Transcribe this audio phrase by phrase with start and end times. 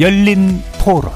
[0.00, 1.10] 열린 토론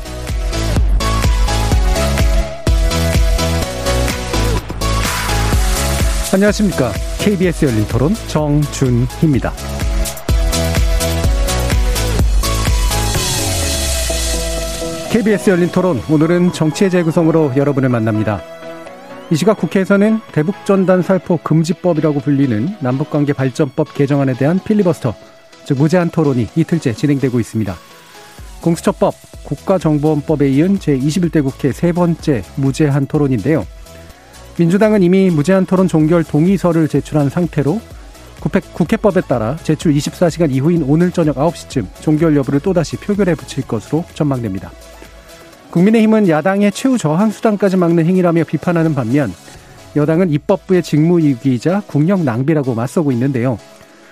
[6.34, 6.90] 안녕하십니까.
[7.20, 9.52] KBS 열린 토론 정준희입니다.
[15.12, 18.42] KBS 열린 토론 오늘은 정치의 재구성으로 여러분을 만납니다.
[19.30, 25.14] 이 시각 국회에서는 대북전단 살포 금지법이라고 불리는 남북관계 발전법 개정안에 대한 필리버스터,
[25.66, 27.91] 즉 무제한 토론이 이틀째 진행되고 있습니다.
[28.62, 33.66] 공수처법, 국가정보원법에 이은 제21대 국회 세 번째 무제한 토론인데요.
[34.58, 37.80] 민주당은 이미 무제한 토론 종결 동의서를 제출한 상태로
[38.74, 44.70] 국회법에 따라 제출 24시간 이후인 오늘 저녁 9시쯤 종결 여부를 또다시 표결에 붙일 것으로 전망됩니다.
[45.70, 49.32] 국민의힘은 야당의 최후 저항 수단까지 막는 행위라며 비판하는 반면
[49.96, 53.58] 여당은 입법부의 직무이기이자 국력 낭비라고 맞서고 있는데요.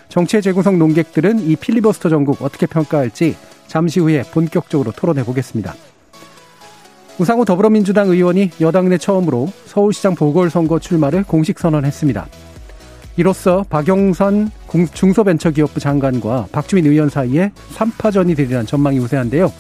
[0.09, 3.37] 정치의 재구성 논객들은 이 필리버스터 전국 어떻게 평가할지
[3.71, 5.75] 잠시 후에 본격적으로 토론해 보겠습니다.
[7.19, 12.27] 우상호 더불어민주당 의원이 여당 내 처음으로 서울시장 보궐선거 출마를 공식 선언했습니다.
[13.17, 14.51] 이로써 박영선
[14.93, 19.53] 중소벤처기업부 장관과 박주민 의원 사이에 3파전이 되리란 전망이 우세한데요.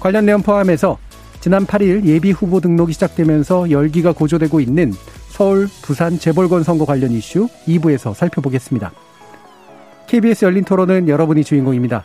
[0.00, 0.96] 관련 내용 포함해서
[1.40, 4.94] 지난 8일 예비 후보 등록이 시작되면서 열기가 고조되고 있는
[5.28, 8.92] 서울, 부산 재벌권 선거 관련 이슈 2부에서 살펴보겠습니다.
[10.06, 12.04] KBS 열린 토론은 여러분이 주인공입니다.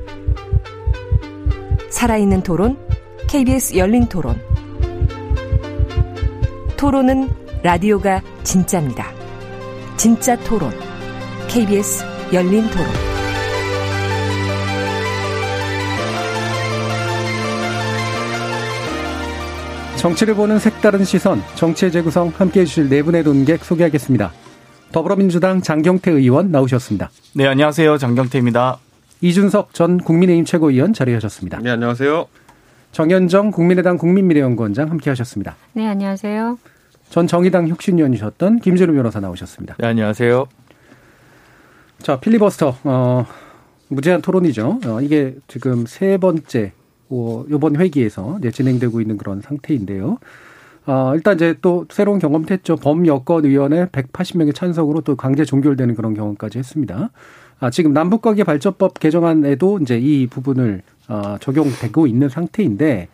[2.01, 2.79] 살아있는 토론,
[3.29, 4.35] KBS 열린 토론.
[6.75, 7.29] 토론은
[7.61, 9.05] 라디오가 진짜입니다.
[9.97, 10.71] 진짜 토론.
[11.47, 12.03] KBS
[12.33, 12.87] 열린 토론.
[19.97, 24.33] 정치를 보는 색다른 시선, 정치의 재구성 함께 해 주실 네 분의 논객 소개하겠습니다.
[24.91, 27.11] 더불어민주당 장경태 의원 나오셨습니다.
[27.35, 27.99] 네, 안녕하세요.
[27.99, 28.79] 장경태입니다.
[29.21, 31.59] 이준석 전 국민의힘 최고위원 자리하셨습니다.
[31.59, 32.27] 네, 안녕하세요.
[32.91, 35.55] 정현정 국민의당 국민미래연구원장 함께하셨습니다.
[35.73, 36.57] 네, 안녕하세요.
[37.09, 39.75] 전 정의당 혁신위원이셨던 김준우 변호사 나오셨습니다.
[39.77, 40.47] 네, 안녕하세요.
[41.99, 43.25] 자, 필리버스터 어,
[43.89, 44.79] 무제한 토론이죠.
[44.87, 46.71] 어, 이게 지금 세 번째
[47.09, 50.17] 어, 이번 회기에서 이제 진행되고 있는 그런 상태인데요.
[50.87, 52.75] 어, 일단 이제 또 새로운 경험도 했죠.
[52.75, 57.11] 범여권 의원의 180명의 찬성으로 또 강제 종결되는 그런 경험까지 했습니다.
[57.61, 63.07] 아, 지금 남북관계 발전법 개정안에도 이제 이 부분을 어, 적용되고 있는 상태인데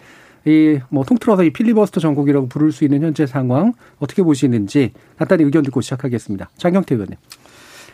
[0.45, 5.61] 이 뭐 통틀어서 이 필리버스터 전국이라고 부를 수 있는 현재 상황 어떻게 보시는지 간단히 의견
[5.63, 6.49] 듣고 시작하겠습니다.
[6.57, 7.17] 장경태 의원님.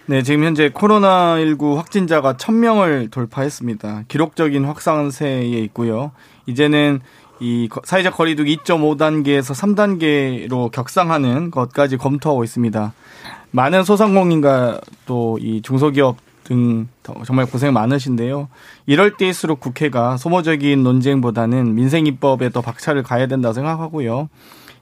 [0.06, 4.03] 네, 지금 현재 코로나19 확진자가 1000명을 돌파했습니다.
[4.08, 6.12] 기록적인 확산세에 있고요.
[6.46, 7.00] 이제는
[7.40, 12.94] 이 사회적 거리두기 2.5단계에서 3단계로 격상하는 것까지 검토하고 있습니다.
[13.52, 16.88] 많은 소상공인과 또 이 중소기업 등
[17.26, 18.50] 정말 고생 많으신데요.
[18.86, 24.30] 이럴 때일수록 국회가 소모적인 논쟁보다는 민생 입법에 더 박차를 가야 된다 생각하고요.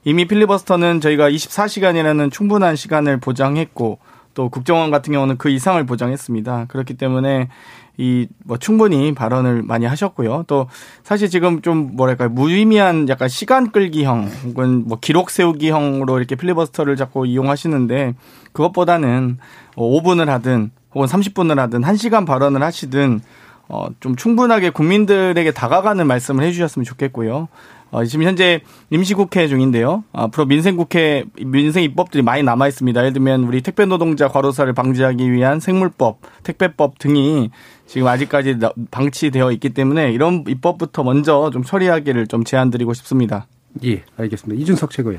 [0.04, 3.98] 이미 필리버스터는 저희가 24시간이라는 충분한 시간을 보장했고
[4.34, 6.66] 또 국정원 같은 경우는 그 이상을 보장했습니다.
[6.68, 7.48] 그렇기 때문에
[7.98, 10.44] 이 뭐 충분히 발언을 많이 하셨고요.
[10.46, 10.66] 또
[11.04, 17.26] 사실 지금 좀 뭐랄까요 무의미한 약간 시간 끌기형 혹은 뭐 기록 세우기형으로 이렇게 필리버스터를 자꾸
[17.26, 18.14] 이용하시는데
[18.52, 19.38] 그것보다는
[19.76, 23.20] 5분을 하든 혹은 30분을 하든 1시간 발언을 하시든
[23.68, 27.48] 어, 좀 충분하게 국민들에게 다가가는 말씀을 해주셨으면 좋겠고요.
[27.92, 30.02] 어, 지금 현재 임시국회 중인데요.
[30.12, 32.98] 앞으로 민생국회, 민생 입법들이 많이 남아 있습니다.
[32.98, 37.50] 예를 들면 우리 택배 노동자 과로사를 방지하기 위한 생물법, 택배법 등이
[37.86, 38.58] 지금 아직까지
[38.90, 43.46] 방치되어 있기 때문에 이런 입법부터 먼저 좀 처리하기를 좀 제안드리고 싶습니다.
[43.84, 44.60] 예, 알겠습니다.
[44.62, 45.18] 이준석 최고요.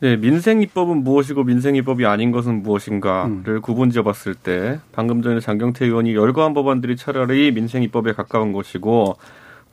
[0.00, 3.60] 네, 민생 입법은 무엇이고 민생 입법이 아닌 것은 무엇인가를 음.
[3.62, 9.16] 구분 지어봤을 때 방금 전에 장경태 의원이 열거한 법안들이 차라리 민생 입법에 가까운 것이고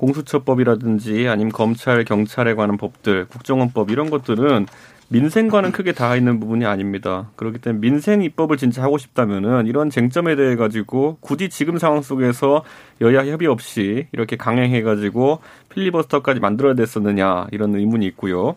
[0.01, 4.65] 공수처법이라든지 아니면 검찰 경찰에 관한 법들, 국정원법 이런 것들은
[5.09, 7.29] 민생과는 크게 닿아 있는 부분이 아닙니다.
[7.35, 12.63] 그렇기 때문에 민생 입법을 진짜 하고 싶다면은 이런 쟁점에 대해 가지고 굳이 지금 상황 속에서
[13.01, 15.39] 여야 협의 없이 이렇게 강행해 가지고
[15.69, 18.55] 필리버스터까지 만들어야 됐었느냐 이런 의문이 있고요.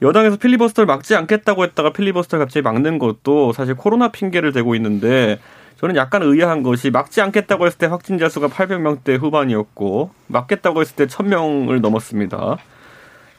[0.00, 5.38] 여당에서 필리버스터를 막지 않겠다고 했다가 필리버스터를 갑자기 막는 것도 사실 코로나 핑계를 대고 있는데
[5.78, 11.06] 저는 약간 의아한 것이 막지 않겠다고 했을 때 확진자 수가 800명대 후반이었고 막겠다고 했을 때
[11.06, 12.58] 1000명을 넘었습니다.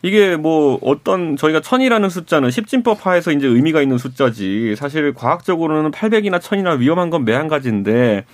[0.04, 6.39] 이게 뭐 어떤 저희가 천이라는 숫자는 십진법 하에서 이제 의미가 있는 숫자지 사실 과학적으로는 800이나
[6.39, 8.25] 1000이나 위험한 건 매한가지인데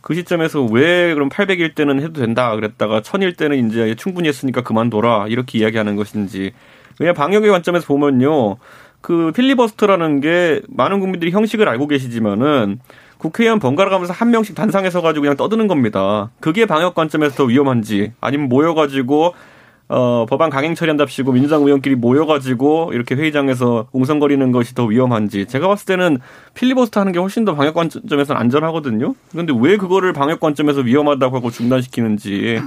[0.00, 5.28] 그 시점에서 왜 그럼 800일 때는 해도 된다 그랬다가 1000일 때는 이제 충분히 했으니까 그만둬라
[5.28, 6.52] 이렇게 이야기하는 것인지
[6.98, 8.56] 왜냐 방역의 관점에서 보면요
[9.00, 12.80] 그 필리버스터라는 게 많은 국민들이 형식을 알고 계시지만은
[13.22, 16.30] 국회의원 번갈아 가면서 한 명씩 단상에 서 가지고 그냥 떠드는 겁니다.
[16.40, 19.34] 그게 방역 관점에서 더 위험한지 아니면 모여가지고
[19.88, 25.86] 어, 법안 강행 처리한답시고 민주당 의원끼리 모여가지고 이렇게 회의장에서 웅성거리는 것이 더 위험한지 제가 봤을
[25.86, 26.18] 때는
[26.54, 29.14] 필리버스터 하는 게 훨씬 더 방역 관점에서는 안전하거든요.
[29.30, 32.60] 그런데 왜 그거를 방역 관점에서 위험하다고 하고 중단시키는지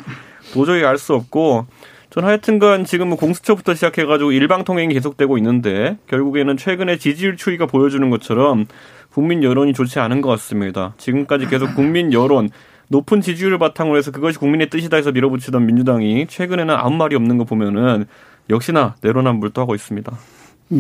[0.53, 1.65] 도저히 알 수 없고
[2.11, 8.09] 전 하여튼간 지금 은 공수처부터 시작해가지고 일방 통행이 계속되고 있는데 결국에는 최근에 지지율 추이가 보여주는
[8.09, 8.67] 것처럼
[9.15, 10.93] 국민 여론이 좋지 않은 것 같습니다.
[10.97, 12.49] 지금까지 계속 국민 여론
[12.89, 17.45] 높은 지지율을 바탕으로 해서 그것이 국민의 뜻이다 해서 밀어붙이던 민주당이 최근에는 아무 말이 없는 거
[17.45, 18.07] 보면은
[18.49, 20.11] 역시나 내로남불도 하고 있습니다.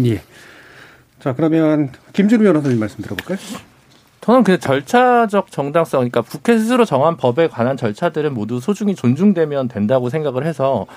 [0.03, 0.21] 예.
[1.19, 3.37] 자, 그러면 김준우 변호사님 말씀 들어볼까요?
[4.19, 10.09] 저는 그 절차적 정당성, 그러니까 국회 스스로 정한 법에 관한 절차들은 모두 소중히 존중되면 된다고
[10.09, 10.87] 생각을 해서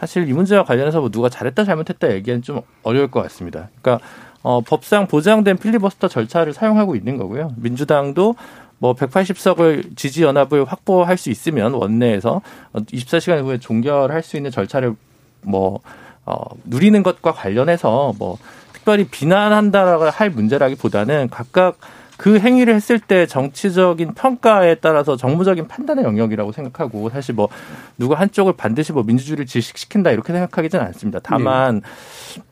[0.00, 3.68] 사실 이 문제와 관련해서 뭐 누가 잘했다 잘못했다 얘기는 좀 어려울 것 같습니다.
[3.80, 4.04] 그러니까
[4.42, 7.52] 어, 법상 보장된 필리버스터 절차를 사용하고 있는 거고요.
[7.56, 8.36] 민주당도
[8.78, 12.40] 뭐 180석을 지지 연합을 확보할 수 있으면 원내에서
[12.72, 14.94] 24시간 후에 종결할 수 있는 절차를
[15.42, 15.80] 뭐
[16.24, 18.38] 어, 누리는 것과 관련해서 뭐
[18.72, 21.78] 특별히 비난한다라고 할 문제라기보다는 각각
[22.18, 27.48] 그 행위를 했을 때 정치적인 평가에 따라서 정무적인 판단의 영역이라고 생각하고 사실 뭐
[27.96, 31.20] 누가 한쪽을 반드시 뭐 민주주의를 질식시킨다 이렇게 생각하기는 않습니다.
[31.22, 31.80] 다만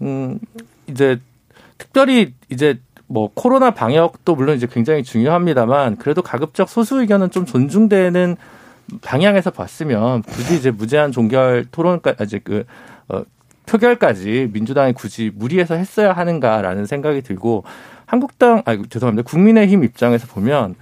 [0.00, 0.38] 음
[0.86, 1.20] 이제
[1.78, 8.36] 특별히 이제 뭐 코로나 방역도 물론 이제 굉장히 중요합니다만 그래도 가급적 소수 의견은 좀 존중되는
[9.02, 12.64] 방향에서 봤으면 굳이 이제 무제한 종결 토론까지 이제 그
[13.08, 13.22] 어,
[13.66, 17.64] 표결까지 민주당이 굳이 무리해서 했어야 하는가라는 생각이 들고
[18.06, 19.28] 한국당 아 죄송합니다.
[19.28, 20.76] 국민의힘 입장에서 보면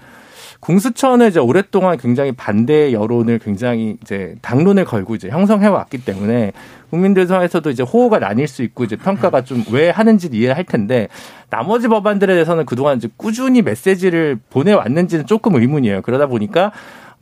[0.64, 6.52] 공수처는 이제 오랫동안 굉장히 반대 여론을 굉장히 이제 당론을 걸고 이제 형성해 왔기 때문에
[6.88, 11.08] 국민들 사이에서도 이제 호호가 나뉠 수 있고 이제 평가가 좀 왜 하는지를 이해할 텐데
[11.50, 16.02] 나머지 법안들에 대해서는 그동안 이제 꾸준히 메시지를 보내왔는지는 조금 의문이에요.
[16.02, 16.72] 그러다 보니까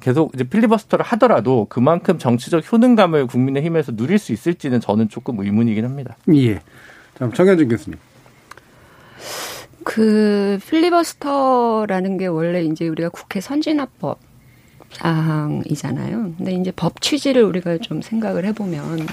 [0.01, 6.17] 계속 이제 필리버스터를 하더라도 그만큼 정치적 효능감을 국민의힘에서 누릴 수 있을지는 저는 조금 의문이긴 합니다.
[6.35, 6.61] 예.
[7.19, 7.99] 자, 정현준 교수님.
[9.85, 14.19] 그 필리버스터라는 게 원래 이제 우리가 국회 선진화법
[14.93, 16.35] 사항이잖아요.
[16.37, 19.07] 근데 이제 법 취지를 우리가 좀 생각을 해보면,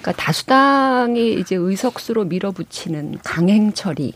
[0.00, 4.12] 그러니까 다수당이 이제 의석수로 밀어붙이는 강행 처리,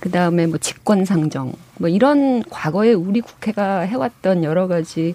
[0.00, 5.14] 그 다음에 뭐 직권 상정, 뭐 이런 과거에 우리 국회가 해왔던 여러 가지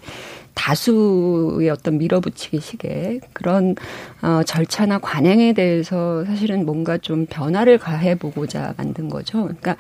[0.60, 3.76] 다수의 어떤 밀어붙이기식의 그런
[4.22, 9.44] 어, 절차나 관행에 대해서 사실은 뭔가 좀 변화를 가해보고자 만든 거죠.
[9.44, 9.78] 그러니까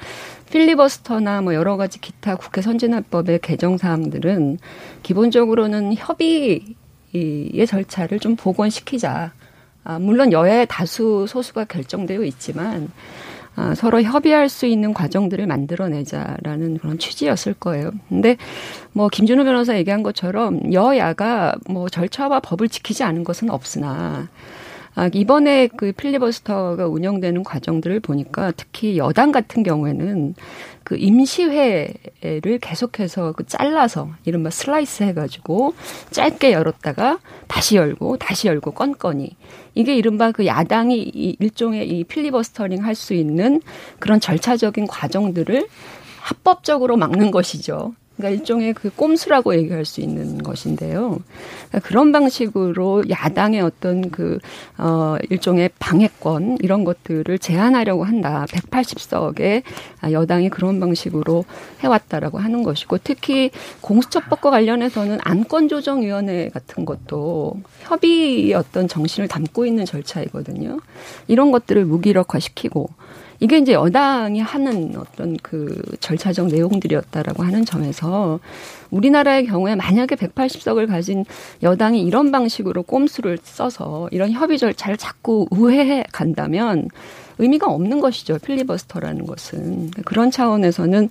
[0.50, 4.60] 필리버스터나 뭐 여러 가지 기타 국회 선진화법의 개정 사항들은
[5.04, 6.76] 기본적으로는 협의의
[7.68, 9.34] 절차를 좀 복원시키자.
[9.84, 12.89] 아, 물론 여야의 다수 소수가 결정되어 있지만
[13.60, 17.92] 아, 서로 협의할 수 있는 과정들을 만들어내자라는 그런 취지였을 거예요.
[18.08, 18.38] 근데
[18.94, 24.30] 뭐 김준호 변호사 얘기한 것처럼 여야가 뭐 절차와 법을 지키지 않은 것은 없으나
[24.96, 30.36] 아, 이번에 그 필리버스터가 운영되는 과정들을 보니까 특히 여당 같은 경우에는
[30.84, 35.75] 그 임시회를 계속해서 그 잘라서 이른바 슬라이스 해가지고
[36.10, 39.36] 짧게 열었다가 다시 열고 다시 열고 건건이
[39.75, 43.62] 이게 이른바 그 야당이 이 일종의 이 필리버스터링 할 수 있는
[44.00, 45.67] 그런 절차적인 과정들을
[46.22, 47.93] 합법적으로 막는 것이죠.
[48.20, 51.20] 그러니까 일종의 그 꼼수라고 얘기할 수 있는 것인데요.
[51.70, 54.40] 그러니까 그런 방식으로 야당의 어떤 그,
[54.78, 58.46] 어, 일종의 방해권, 이런 것들을 제한하려고 한다.
[58.50, 59.64] 180석에
[60.12, 61.46] 여당이 그런 방식으로
[61.80, 70.82] 해왔다라고 하는 것이고, 특히 공수처법과 관련해서는 안건조정위원회 같은 것도 협의의 어떤 정신을 담고 있는 절차이거든요.
[71.30, 72.90] 이런 것들을 무기력화시키고,
[73.39, 78.39] 이게 이제 여당이 하는 어떤 그 절차적 내용들이었다라고 하는 점에서
[78.91, 81.24] 우리나라의 경우에 만약에 180석을 가진
[81.63, 86.89] 여당이 이런 방식으로 꼼수를 써서 이런 협의 절차를 자꾸 우회해 간다면
[87.38, 88.39] 의미가 없는 것이죠.
[88.39, 89.91] 필리버스터라는 것은.
[90.03, 91.08] 그런 차원에서는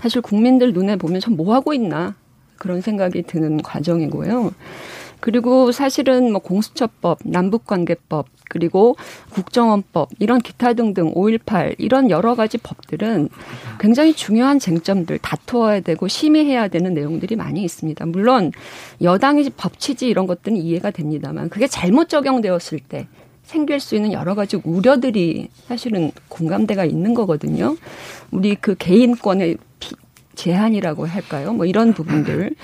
[0.00, 2.14] 사실 국민들 눈에 보면 참 뭐 하고 있나
[2.58, 4.52] 그런 생각이 드는 과정이고요.
[5.22, 8.96] 그리고 사실은 뭐 공수처법, 남북관계법, 그리고
[9.30, 13.28] 국정원법 이런 기타 등등 5.18 이런 여러 가지 법들은
[13.78, 18.04] 굉장히 중요한 쟁점들 다투어야 되고 심의해야 되는 내용들이 많이 있습니다.
[18.06, 18.50] 물론
[19.00, 23.06] 여당이 법 취지 이런 것들은 이해가 됩니다만 그게 잘못 적용되었을 때
[23.44, 27.76] 생길 수 있는 여러 가지 우려들이 사실은 공감대가 있는 거거든요.
[28.32, 29.56] 우리 그 개인권의
[30.34, 31.52] 제한이라고 할까요?
[31.52, 32.56] 뭐 이런 부분들.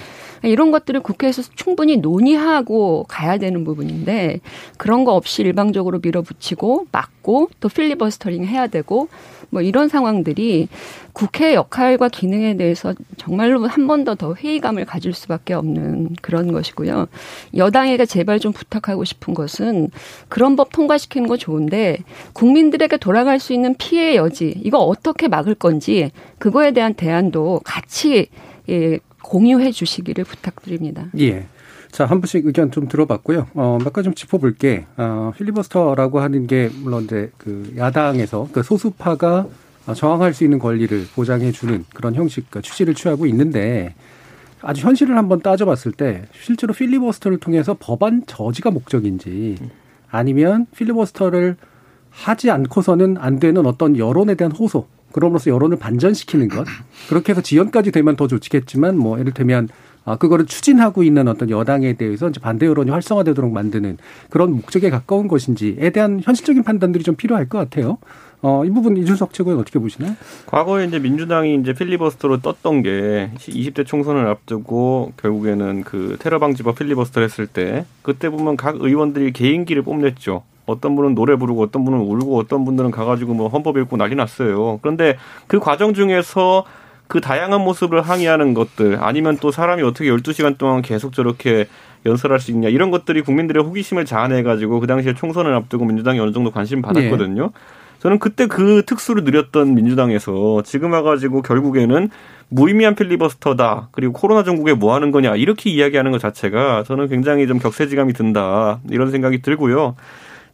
[0.43, 4.41] 이런 것들을 국회에서 충분히 논의하고 가야 되는 부분인데
[4.77, 9.09] 그런 거 없이 일방적으로 밀어붙이고 막고 또 필리버스터링 해야 되고
[9.51, 10.69] 뭐 이런 상황들이
[11.13, 17.09] 국회 역할과 기능에 대해서 정말로 한번더더 회의감을 가질 수밖에 없는 그런 것이고요.
[17.57, 19.91] 여당에게 제발 좀 부탁하고 싶은 것은
[20.29, 21.99] 그런 법 통과시키는 거 좋은데
[22.35, 28.29] 국민들에게 돌아갈 수 있는 피해 여지 이거 어떻게 막을 건지 그거에 대한 대안도 같이
[28.69, 31.07] 예, 공유해 주시기를 부탁드립니다.
[31.19, 31.47] 예.
[31.91, 33.49] 자, 한 분씩 의견 좀 들어봤고요.
[33.55, 34.87] 어, 몇 가지 좀 짚어볼게.
[34.97, 39.47] 어, 필리버스터라고 하는 게, 물론 이제 그 야당에서 그 소수파가
[39.95, 43.95] 저항할 수 있는 권리를 보장해주는 그런 형식, 그 취지를 취하고 있는데
[44.61, 49.57] 아주 현실을 한번 따져봤을 때 실제로 필리버스터를 통해서 법안 저지가 목적인지
[50.11, 51.57] 아니면 필리버스터를
[52.11, 56.67] 하지 않고서는 안 되는 어떤 여론에 대한 호소, 그럼으로써 여론을 반전시키는 것.
[57.09, 59.69] 그렇게 해서 지연까지 되면 더 좋겠지만 뭐 예를 들면
[60.05, 63.99] 아, 그거를 추진하고 있는 어떤 여당에 대해서 이제 반대 여론이 활성화되도록 만드는
[64.31, 67.99] 그런 목적에 가까운 것인지에 대한 현실적인 판단들이 좀 필요할 것 같아요.
[68.41, 70.15] 어, 이 부분 이준석 최고위원 어떻게 보시나요?
[70.47, 77.29] 과거에 이제 민주당이 이제 필리버스터로 떴던 게 20대 총선을 앞두고 결국에는 그 테러 방지법 필리버스터를
[77.29, 80.43] 했을 때 그때 보면 각 의원들이 개인기를 뽐냈죠.
[80.69, 84.79] 어떤 분은 노래 부르고 어떤 분은 울고 어떤 분들은 가가지고 뭐 헌법 읽고 난리 났어요.
[84.83, 86.65] 그런데 그 과정 중에서
[87.09, 91.67] 그 다양한 모습을 항의하는 것들 아니면 또 사람이 어떻게 12시간 동안 계속 저렇게
[92.07, 96.33] 연설할 수 있냐 이런 것들이 국민들의 호기심을 자아내 가지고 그 당시에 총선을 앞두고 민주당이 어느
[96.33, 97.43] 정도 관심 받았거든요.
[97.43, 97.51] 네.
[98.01, 102.11] 저는 그때 그 특수를 누렸던 민주당에서 지금 와가지고 결국에는
[102.49, 103.89] 무의미한 필리버스터다.
[103.91, 105.35] 그리고 코로나 전국에 뭐 하는 거냐.
[105.37, 108.81] 이렇게 이야기하는 것 자체가 저는 굉장히 좀 격세지감이 든다.
[108.89, 109.97] 이런 생각이 들고요.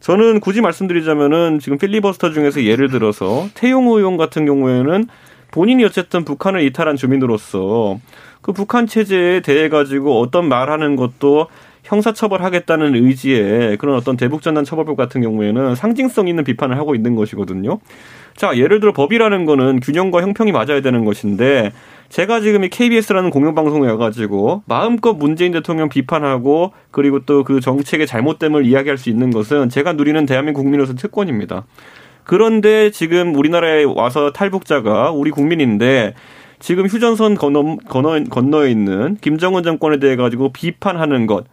[0.05, 5.07] 저는 굳이 말씀드리자면은 지금 필리버스터 중에서 예를 들어서 태용 의원 같은 경우에는
[5.49, 7.99] 본인이 어쨌든 북한을 이탈한 주민으로서
[8.41, 11.47] 그 북한 체제에 대해 가지고 어떤 말하는 것도
[11.85, 17.79] 형사처벌하겠다는 의지에 그런 어떤 대북전단 처벌법 같은 경우에는 상징성 있는 비판을 하고 있는 것이거든요.
[18.35, 21.71] 자, 예를 들어 법이라는 거는 균형과 형평이 맞아야 되는 것인데
[22.15, 28.65] 제가 지금 이 KBS라는 공영방송에 와가지고 마음껏 문재인 대통령 비판하고 그리고 또 그 정책의 잘못됨을
[28.65, 31.65] 이야기할 수 있는 것은 제가 누리는 대한민국 국민으로서 특권입니다.
[32.23, 36.13] 그런데 지금 우리나라에 와서 탈북자가 우리 국민인데
[36.59, 41.43] 지금 휴전선 건너, 건너, 건너에 있는 김정은 정권에 대해 가지고 비판하는 것.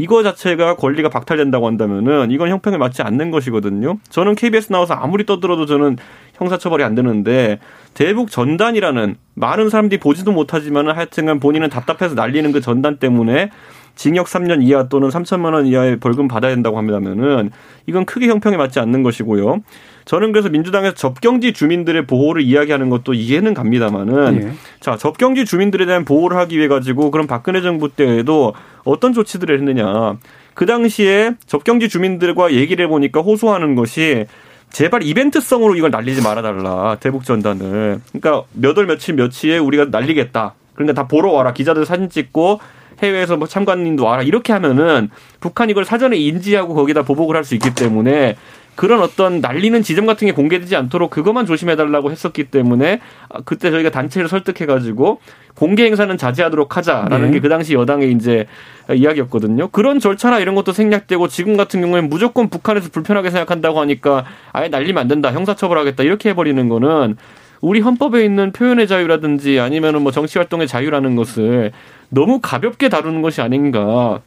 [0.00, 3.98] 이거 자체가 권리가 박탈된다고 한다면은 이건 형평에 맞지 않는 것이거든요.
[4.08, 5.98] 저는 KBS 나와서 아무리 떠들어도 저는
[6.36, 7.58] 형사처벌이 안 되는데
[7.92, 13.50] 대북 전단이라는 많은 사람들이 보지도 못하지만은 하여튼간 본인은 답답해서 날리는 그 전단 때문에
[13.94, 17.50] 징역 3년 이하 또는 3천만 원 이하의 벌금 받아야 된다고 합니다면은
[17.86, 19.60] 이건 크게 형평에 맞지 않는 것이고요.
[20.10, 24.52] 저는 그래서 민주당에서 접경지 주민들의 보호를 이야기하는 것도 이해는 갑니다만은 예.
[24.80, 28.52] 자 접경지 주민들에 대한 보호를 하기 위해 가지고 그럼 박근혜 정부 때에도
[28.82, 30.16] 어떤 조치들을 했느냐.
[30.54, 34.26] 그 당시에 접경지 주민들과 얘기를 해보니까 호소하는 것이
[34.70, 38.00] 제발 이벤트성으로 이걸 날리지 말아달라 대북 전단을.
[38.12, 40.54] 그러니까 몇 월 며칠 며칠에 우리가 날리겠다.
[40.74, 41.52] 그러니까 다 보러 와라.
[41.52, 42.58] 기자들 사진 찍고
[43.00, 44.24] 해외에서 뭐 참관인도 와라.
[44.24, 48.34] 이렇게 하면은 북한 이걸 사전에 인지하고 거기다 보복을 할 수 있기 때문에
[48.80, 53.00] 그런 어떤 날리는 지점 같은 게 공개되지 않도록 그것만 조심해달라고 했었기 때문에
[53.44, 55.20] 그때 저희가 단체를 설득해가지고
[55.54, 57.32] 공개 행사는 자제하도록 하자라는 네.
[57.32, 58.46] 게그 당시 여당의 이제
[58.90, 59.68] 이야기였거든요.
[59.68, 64.96] 그런 절차나 이런 것도 생략되고 지금 같은 경우에는 무조건 북한에서 불편하게 생각한다고 하니까 아예 날리면
[64.98, 67.18] 안 된다, 형사처벌하겠다 이렇게 해버리는 거는
[67.60, 71.72] 우리 헌법에 있는 표현의 자유라든지 아니면은 뭐 정치 활동의 자유라는 것을
[72.08, 74.22] 너무 가볍게 다루는 것이 아닌가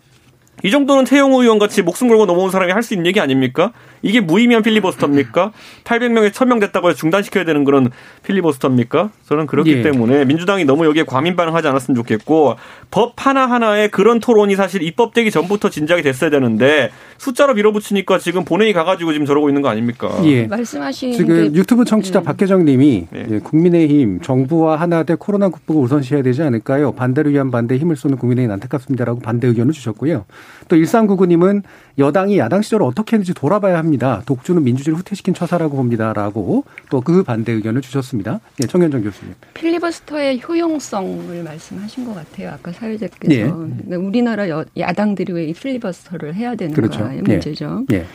[0.61, 3.71] 이 정도는 태영호 의원 같이 목숨 걸고 넘어온 사람이 할 수 있는 얘기 아닙니까?
[4.01, 5.51] 이게 무의미한 필리버스터입니까?
[5.85, 7.89] 800명에 1000명 됐다고 해서 중단시켜야 되는 그런
[8.23, 9.09] 필리버스터입니까?
[9.27, 9.81] 저는 그렇기 예.
[9.81, 12.55] 때문에 민주당이 너무 여기에 과민 반응하지 않았으면 좋겠고
[12.91, 19.13] 법 하나하나에 그런 토론이 사실 입법되기 전부터 진작이 됐어야 되는데 숫자로 밀어붙이니까 지금 본회의 가가지고
[19.13, 20.09] 지금 저러고 있는 거 아닙니까?
[20.25, 20.45] 예.
[20.47, 22.25] 말씀하신 지금 게- 유튜브 청취자 네.
[22.25, 23.27] 박혜정님이 네.
[23.31, 26.91] 예, 국민의힘 정부와 하나대 코로나 극복을 우선시해야 되지 않을까요?
[26.93, 30.25] 반대를 위한 반대에 힘을 쏘는 국민의힘 안타깝습니다라고 반대 의견을 주셨고요.
[30.67, 31.61] 또 1399님은
[31.97, 34.21] 여당이 야당 시절을 어떻게 했는지 돌아봐야 합니다.
[34.25, 38.39] 독주는 민주주의를 후퇴시킨 처사라고 봅니다라고 또 그 반대 의견을 주셨습니다.
[38.61, 39.35] 예, 청현정 교수님.
[39.55, 42.51] 필리버스터의 효용성을 말씀하신 것 같아요.
[42.51, 43.43] 아까 사회자께서 예.
[43.43, 47.09] 그러니까 우리나라 여, 야당들이 왜 이 필리버스터를 해야 되는가의 그렇죠.
[47.13, 47.21] 예.
[47.21, 47.85] 문제죠.
[47.91, 48.05] 예.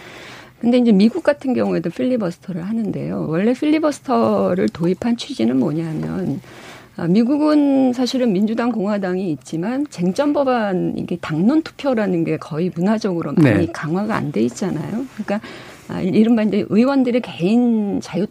[0.60, 3.26] 근데 이제 미국 같은 경우에도 필리버스터를 하는데요.
[3.28, 6.67] 원래 필리버스터를 도입한 취지는 뭐냐면 아,
[7.06, 13.72] 미국은 사실은 민주당 공화당이 있지만 쟁점 법안 이게 당론 투표라는 게 거의 문화적으로 많이 네.
[13.72, 15.04] 강화가 안 돼 있잖아요.
[15.14, 15.40] 그러니까
[15.88, 18.26] 아, 이른바 이제 의원들의 개인 자유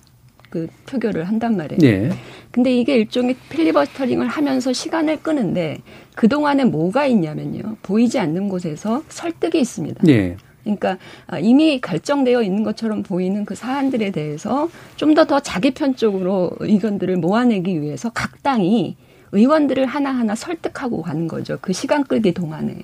[0.50, 1.80] 그 표결을 한단 말이에요.
[1.84, 2.10] 예.
[2.52, 5.80] 근데 이게 일종의 필리버스터링을 하면서 시간을 끄는데
[6.16, 7.78] 그 동안에 뭐가 있냐면요.
[7.84, 10.04] 보이지 않는 곳에서 설득이 있습니다.
[10.10, 10.38] 예.
[10.76, 10.98] 그러니까
[11.28, 17.18] 아, 이미 결정되어 있는 것처럼 보이는 그 사안들에 대해서 좀 더 더 자기 편적으로 의견들을
[17.18, 18.96] 모아내기 위해서 각 당이
[19.32, 21.58] 의원들을 하나하나 설득하고 가는 거죠.
[21.62, 22.78] 그 시간 끌기 동안에.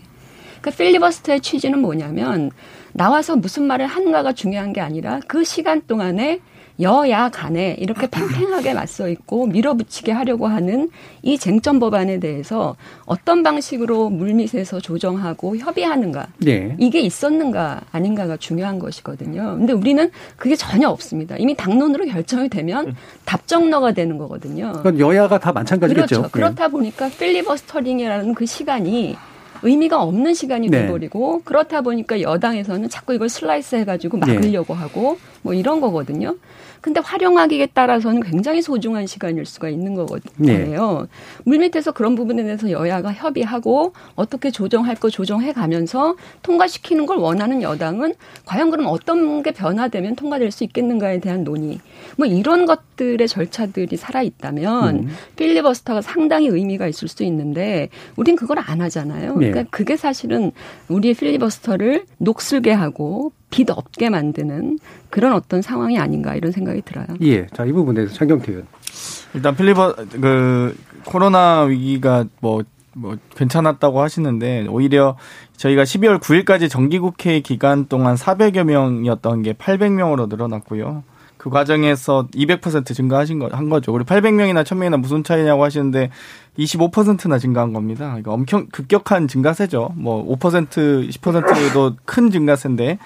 [0.62, 2.52] 그러니까 필리버스터의 취지는 뭐냐면
[2.94, 6.40] 나와서 무슨 말을 하는가가 중요한 게 아니라 그 시간 동안에
[6.80, 10.90] 여야 간에 이렇게 팽팽하게 맞서 있고 밀어붙이게 하려고 하는
[11.22, 12.76] 이 쟁점 법안에 대해서
[13.06, 16.76] 어떤 방식으로 물밑에서 조정하고 협의하는가 예.
[16.80, 19.58] 이게 있었는가 아닌가가 중요한 것이거든요.
[19.58, 21.36] 근데 우리는 그게 전혀 없습니다.
[21.38, 24.74] 이미 당론으로 결정이 되면 답정너가 되는 거거든요.
[24.74, 26.08] 그건 여야가 다 마찬가지겠죠.
[26.08, 26.28] 그렇죠.
[26.28, 26.30] 예.
[26.32, 29.16] 그렇다 보니까 filibustering이라는 그 시간이
[29.64, 30.82] 의미가 없는 시간이 네.
[30.82, 34.34] 돼버리고 그렇다 보니까 여당에서는 자꾸 이걸 슬라이스 해가지고 네.
[34.34, 36.36] 막으려고 하고 뭐 이런 거거든요.
[36.84, 39.96] 근데 활용하기에 따라서는 굉장히 소중한 시간일 수가 있는 네.
[39.96, 41.08] 거거든요.
[41.46, 48.16] 물밑에서 그런 부분에 대해서 여야가 협의하고 어떻게 조정할 거 조정해 가면서 통과시키는 걸 원하는 여당은
[48.46, 51.80] 과연 그럼 어떤 게 변화되면 통과될 수 있겠는가에 대한 논의
[52.18, 55.10] 뭐 이런 것들의 절차들이 살아 있다면 음.
[55.38, 57.88] 필리버스터가 상당히 의미가 있을 수 있는데
[58.18, 59.38] 우린 그걸 안 하잖아요.
[59.38, 59.52] 네.
[59.52, 60.52] 그러니까 그게 사실은
[60.90, 64.80] 우리의 필리버스터를 녹슬게 하고 빛 없게 만드는
[65.12, 67.06] 그런 어떤 상황이 아닌가 이런 생각이 들어요.
[67.22, 67.46] 예.
[67.48, 68.68] 자, 이 부분에서 장경태 의원.
[69.36, 72.64] 일단 필리버 그 코로나 위기가 뭐뭐
[73.36, 75.18] 괜찮았다고 하시는데 오히려
[75.58, 81.04] 저희가 12월 9일까지 정기국회 기간 동안 400여 명이었던 게 800명으로 늘어났고요.
[81.38, 83.94] 그 과정에서 200% 증가하신 거, 한 거죠.
[83.94, 86.10] 우리 800명이나 1000명이나 무슨 차이냐고 하시는데
[86.58, 88.06] 25%나 증가한 겁니다.
[88.06, 89.92] 그러니까 엄청 급격한 증가세죠.
[89.96, 92.98] 뭐 5%, 10%도 큰 증가세인데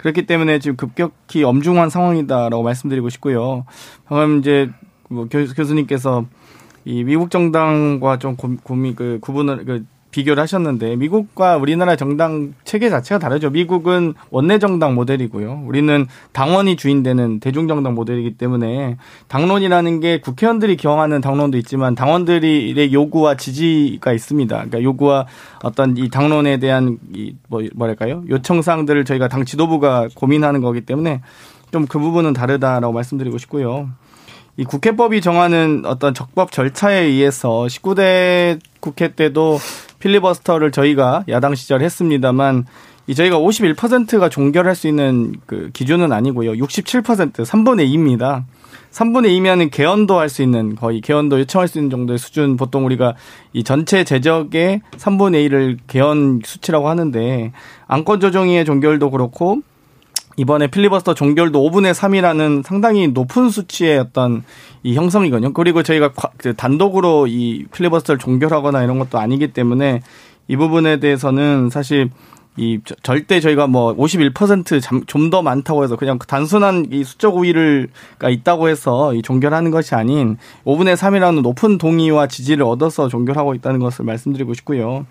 [0.00, 3.66] 그렇기 때문에 지금 급격히 엄중한 상황이다라고 말씀드리고 싶고요.
[4.06, 4.70] 방금 이제
[5.10, 6.24] 뭐 교, 교수님께서
[6.86, 12.88] 이 미국 정당과 좀 고, 고민 그 구분을 그 비교를 하셨는데 미국과 우리나라 정당 체계
[12.88, 13.50] 자체가 다르죠.
[13.50, 15.64] 미국은 원내 정당 모델이고요.
[15.66, 18.96] 우리는 당원이 주인되는 대중 정당 모델이기 때문에
[19.28, 24.54] 당론이라는 게 국회의원들이 경하는 당론도 있지만 당원들의 요구와 지지가 있습니다.
[24.54, 25.26] 그러니까 요구와
[25.62, 28.24] 어떤 이 당론에 대한 이뭐 뭐랄까요?
[28.28, 31.20] 요청 사항들을 저희가 당 지도부가 고민하는 거기 때문에
[31.72, 33.90] 좀 그 부분은 다르다라고 말씀드리고 싶고요.
[34.56, 39.58] 이 국회법이 정하는 어떤 적법 절차에 의해서 19대 국회 때도
[40.00, 42.66] 필리버스터를 저희가 야당 시절 했습니다만
[43.06, 46.52] 이 저희가 51%가 종결할 수 있는 그 기준은 아니고요.
[46.52, 48.44] 67% 3분의 2입니다.
[48.92, 53.14] 3분의 2면은 개헌도 할 수 있는 거의 개헌도 요청할 수 있는 정도의 수준 보통 우리가
[53.52, 57.52] 이 전체 재적의 3분의 1을 개헌 수치라고 하는데
[57.86, 59.62] 안건 조정위의 종결도 그렇고
[60.40, 64.42] 이번에 필리버스터 종결도 5분의 3이라는 상당히 높은 수치의 어떤
[64.82, 65.52] 이 형성이거든요.
[65.52, 70.00] 그리고 저희가 그 단독으로 이 필리버스터를 종결하거나 이런 것도 아니기 때문에
[70.48, 72.08] 이 부분에 대해서는 사실
[72.56, 79.12] 이 절대 저희가 뭐 51%좀 더 많다고 해서 그냥 단순한 이 수적 우위를가 있다고 해서
[79.12, 85.04] 이 종결하는 것이 아닌 5분의 3이라는 높은 동의와 지지를 얻어서 종결하고 있다는 것을 말씀드리고 싶고요.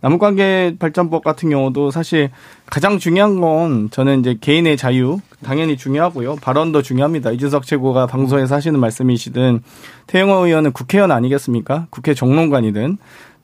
[0.00, 2.30] 남북관계 발전법 같은 경우도 사실
[2.66, 6.36] 가장 중요한 건 저는 이제 개인의 자유 당연히 중요하고요.
[6.36, 7.32] 발언도 중요합니다.
[7.32, 9.62] 이준석 최고가 방송에서 하시는 말씀이시든
[10.06, 11.86] 태영호 의원은 국회의원 아니겠습니까?
[11.90, 12.98] 국회 정론관이든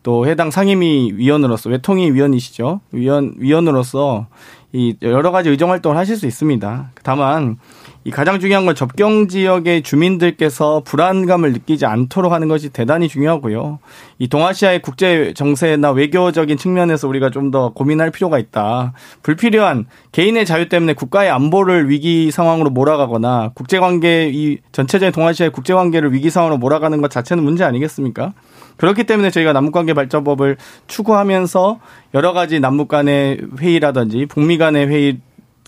[0.04, 2.80] 또 해당 상임위 위원으로서 외통위 위원이시죠.
[2.92, 4.26] 위원 위원으로서
[4.72, 6.90] 이 여러 가지 의정 활동을 하실 수 있습니다.
[7.02, 7.58] 다만
[8.06, 13.78] 이 가장 중요한 건 접경 지역의 주민들께서 불안감을 느끼지 않도록 하는 것이 대단히 중요하고요.
[14.18, 18.94] 이 동아시아의 국제 정세나 외교적인 측면에서 우리가 좀 더 고민할 필요가 있다.
[19.22, 25.72] 불필요한 개인의 자유 때문에 국가의 안보를 위기 상황으로 몰아가거나 국제 관계 이 전체적인 동아시아의 국제
[25.72, 28.32] 관계를 위기 상황으로 몰아가는 것 자체는 문제 아니겠습니까?
[28.76, 30.56] 그렇기 때문에 저희가 남북관계 발전법을
[30.88, 31.78] 추구하면서
[32.14, 35.20] 여러 가지 남북 간의 회의라든지 북미 간의 회의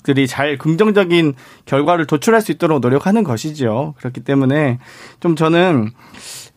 [0.06, 3.94] 들이 잘 긍정적인 결과를 도출할 수 있도록 노력하는 것이죠.
[3.98, 4.78] 그렇기 때문에
[5.18, 5.90] 좀 저는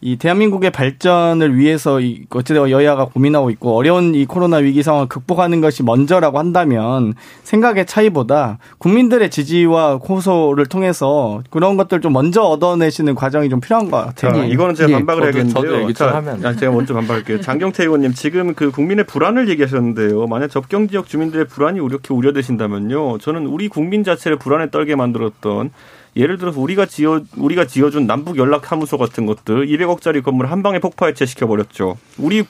[0.01, 5.59] 이 대한민국의 발전을 위해서 이 어찌되어 여야가 고민하고 있고 어려운 이 코로나 위기 상황을 극복하는
[5.59, 13.49] 것이 먼저라고 한다면 생각의 차이보다 국민들의 지지와 호소를 통해서 그런 것들 좀 먼저 얻어내시는 과정이
[13.49, 14.41] 좀 필요한 것 같아요.
[14.41, 14.93] 자, 이거는 제가 예.
[14.93, 15.81] 반박을 저도- 저도 해야겠는데요.
[15.83, 16.45] 얘기 좀 자, 하면.
[16.45, 17.41] 아, 제가 먼저 반박할게요.
[17.41, 20.27] 장경태 의원님 지금 그 국민의 불안을 얘기하셨는데요.
[20.27, 23.17] 만약 접경 지역 주민들의 불안이 이렇게 우려되신다면요.
[23.17, 25.71] 저는 우리 국민 자체를 불안에 떨게 만들었던
[26.15, 30.79] 예를 들어서 우리가 지어 우리가 지어준 남북 연락 사무소 같은 것들 200억짜리 건물 한 방에
[30.79, 31.97] 폭파 해체 시켜 버렸죠.
[32.17, 32.43] 우리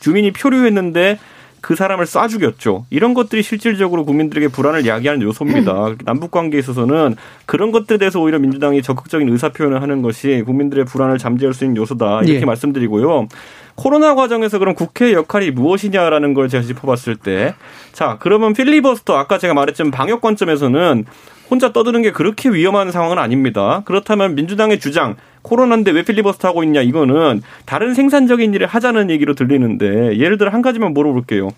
[0.00, 1.18] 주민이 표류했는데
[1.62, 2.86] 그 사람을 쏴 죽였죠.
[2.90, 5.94] 이런 것들이 실질적으로 국민들에게 불안을 야기하는 요소입니다.
[6.04, 7.14] 남북 관계에 있어서는
[7.46, 11.76] 그런 것들에 대해서 오히려 민주당이 적극적인 의사 표현을 하는 것이 국민들의 불안을 잠재울 수 있는
[11.76, 12.22] 요소다.
[12.22, 12.44] 이렇게 예.
[12.44, 13.28] 말씀드리고요.
[13.74, 17.54] 코로나 과정에서 그럼 국회의 역할이 무엇이냐라는 걸 제가 짚어봤을 때,
[17.92, 21.04] 자 그러면 필리버스터 아까 제가 말했지만 방역 관점에서는
[21.50, 23.82] 혼자 떠드는 게 그렇게 위험한 상황은 아닙니다.
[23.84, 30.18] 그렇다면 민주당의 주장 코로나인데 왜 필리버스터 하고 있냐 이거는 다른 생산적인 일을 하자는 얘기로 들리는데
[30.18, 31.50] 예를 들어 한 가지만 물어볼게요.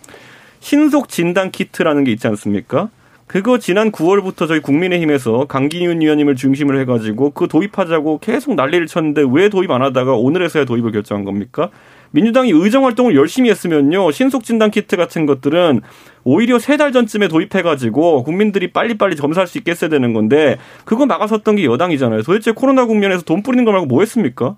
[0.58, 2.88] 신속 진단 키트라는 게 있지 않습니까?
[3.26, 9.48] 그거 지난 9월부터 저희 국민의힘에서 강기윤 의원님을 중심으로 해가지고 그 도입하자고 계속 난리를 쳤는데 왜
[9.48, 11.70] 도입 안 하다가 오늘에서야 도입을 결정한 겁니까?
[12.14, 15.80] 민주당이 의정 활동을 열심히 했으면요 신속 진단 키트 같은 것들은
[16.22, 21.56] 오히려 세 달 전쯤에 도입해가지고 국민들이 빨리빨리 점수할 수 있게 했어야 되는 건데 그거 막아섰던
[21.56, 22.22] 게 여당이잖아요.
[22.22, 24.56] 도대체 코로나 국면에서 돈 뿌리는 거 말고 뭐 했습니까?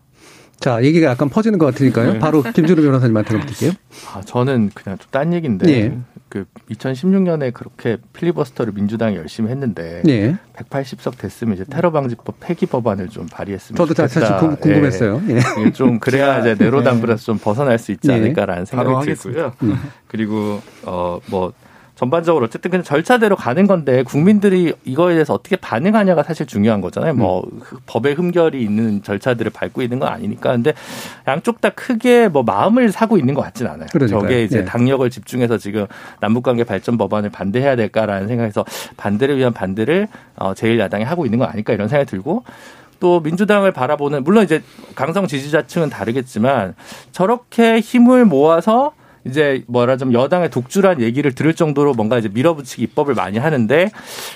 [0.60, 2.14] 자, 얘기가 약간 퍼지는 것 같으니까요.
[2.14, 2.18] 네.
[2.18, 3.72] 바로 김준호 변호사님한테 넘길게요.
[4.14, 5.98] 아, 저는 그냥 좀 딴 얘기인데 예.
[6.28, 10.36] 그 2016년에 그렇게 필리버스터를 민주당이 열심히 했는데 예.
[10.56, 14.26] 180석 됐으면 이제 테러 방지법 폐기 법안을 좀 발의했으면 저도 자- 좋겠다.
[14.28, 15.22] 사실 궁- 궁금했어요.
[15.28, 15.40] 예.
[15.66, 15.72] 예.
[15.72, 18.14] 좀 그래야 이제 내로당불에서 좀 벗어날 수 있지 예.
[18.14, 19.52] 않을까라는 생각이 들고요.
[20.08, 21.52] 그리고 어뭐
[21.96, 27.14] 전반적으로 어쨌든 그냥 절차대로 가는 건데 국민들이 이거에 대해서 어떻게 반응하냐가 사실 중요한 거잖아요.
[27.14, 30.52] 뭐그 법의 흠결이 있는 절차들을 밟고 있는 건 아니니까.
[30.52, 30.74] 근데
[31.26, 33.86] 양쪽 다 크게 뭐 마음을 사고 있는 것 같진 않아요.
[33.90, 34.20] 그러니까요.
[34.20, 34.64] 저게 이제 예.
[34.66, 35.86] 당력을 집중해서 지금
[36.20, 38.66] 남북관계 발전 법안을 반대해야 될까라는 생각에서
[38.98, 42.44] 반대를 위한 반대를 어 제일 야당이 하고 있는 거 아닐까 이런 생각이 들고
[43.00, 44.62] 또 민주당을 바라보는 물론 이제
[44.94, 46.74] 강성 지지자층은 다르겠지만
[47.12, 48.92] 저렇게 힘을 모아서
[49.26, 53.90] 이제 뭐라 좀 여당의 독주란 얘기를 들을 정도로 뭔가 이제 밀어붙이기 입법을 많이 하는데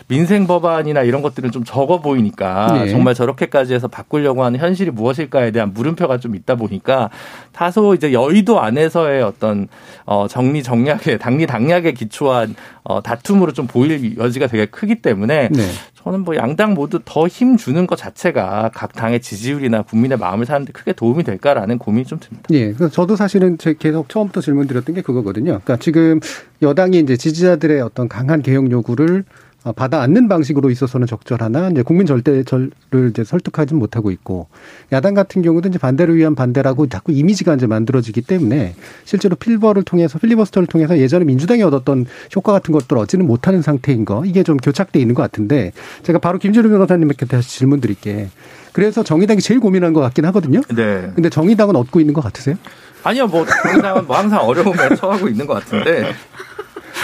[0.09, 2.91] 민생 법안이나 이런 것들은 좀 적어 보이니까 네.
[2.91, 7.11] 정말 저렇게까지 해서 바꾸려고 하는 현실이 무엇일까에 대한 물음표가 좀 있다 보니까
[7.53, 9.69] 다소 이제 여의도 안에서의 어떤
[10.05, 15.63] 어 정리 정략의 당리 당략에 기초한 어 다툼으로 좀 보일 여지가 되게 크기 때문에 네.
[16.03, 20.73] 저는 뭐 양당 모두 더 힘 주는 것 자체가 각 당의 지지율이나 국민의 마음을 사는데
[20.73, 22.49] 크게 도움이 될까라는 고민이 좀 듭니다.
[22.53, 22.73] 예.
[22.73, 25.61] 그래서 저도 사실은 제 계속 처음부터 질문 드렸던 게 그거거든요.
[25.63, 26.21] 그러니까 지금
[26.63, 32.07] 여당이 이제 지지자들의 어떤 강한 개혁 요구를 어, 받아 안는 방식으로 있어서는 적절하나 이제 국민
[32.07, 32.71] 절대절을
[33.11, 34.49] 이제 설득하지 못하고 있고
[34.93, 40.19] 야당 같은 경우도 이제 반대를 위한 반대라고 자꾸 이미지가 이제 만들어지기 때문에 실제로 필버를 통해서
[40.19, 44.99] 필리버스터를 통해서 예전에 민주당이 얻었던 효과 같은 것들을 얻지는 못하는 상태인 거 이게 좀 교착돼
[44.99, 48.31] 있는 것 같은데 제가 바로 김준우 변호사님께 다시 질문 드릴게.
[48.73, 50.61] 그래서 정의당이 제일 고민한 것 같긴 하거든요.
[50.75, 51.11] 네.
[51.15, 52.57] 근데 정의당은 얻고 있는 것 같으세요?
[53.03, 56.13] 아니요, 뭐 정당은 뭐 항상 어려움에 처하고 있는 것 같은데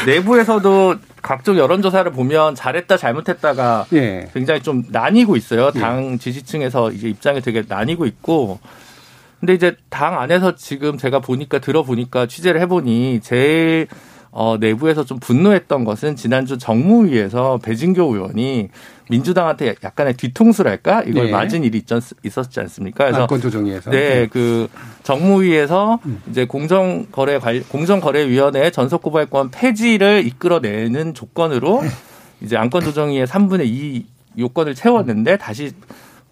[0.04, 4.28] 내부에서도 각종 여론조사를 보면 잘했다 잘못했다가 예.
[4.32, 5.70] 굉장히 좀 나뉘고 있어요.
[5.72, 8.60] 당 지지층에서 이제 입장이 되게 나뉘고 있고.
[9.40, 13.86] 근데 이제 당 안에서 지금 제가 보니까 들어보니까 취재를 해보니 제일
[14.38, 18.68] 어, 내부에서 좀 분노했던 것은 지난주 정무위에서 배진교 의원이
[19.08, 21.32] 민주당한테 약간의 뒤통수랄까 이걸 네.
[21.32, 23.04] 맞은 일이 있었, 있었지 않습니까?
[23.04, 23.90] 그래서 안건 조정위에서.
[23.90, 24.68] 네, 그
[25.04, 31.82] 정무위에서 이제 공정거래 관 공정거래위원회 전속고발권 폐지를 이끌어내는 조건으로
[32.42, 34.04] 이제 안건 조정위의 3분의 2
[34.38, 35.72] 요건을 채웠는데 다시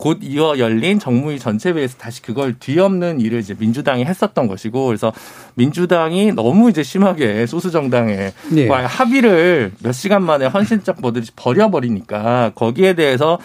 [0.04, 5.14] 곧 이어 열린 정무위 전체회에서 다시 그걸 뒤엎는 일을 이제 민주당이 했었던 것이고 그래서
[5.54, 8.68] 민주당이 너무 이제 심하게 소수 정당에 네.
[8.68, 13.38] 와 합의를 몇 시간 만에 헌신적 뭐든지 버려버리니까 거기에 대해서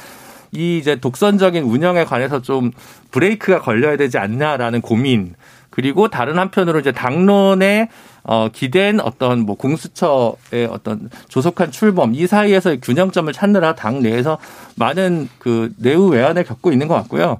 [0.51, 2.71] 이 이제 독선적인 운영에 관해서 좀
[3.11, 5.35] 브레이크가 걸려야 되지 않나라는 고민
[5.69, 7.87] 그리고 다른 한편으로 이제 당론에
[8.31, 14.37] 어 기댄 어떤 뭐 공수처의 어떤 조속한 출범 이 사이에서 균형점을 찾느라 당 내에서
[14.75, 17.39] 많은 그 내후 외환을 겪고 있는 것 같고요.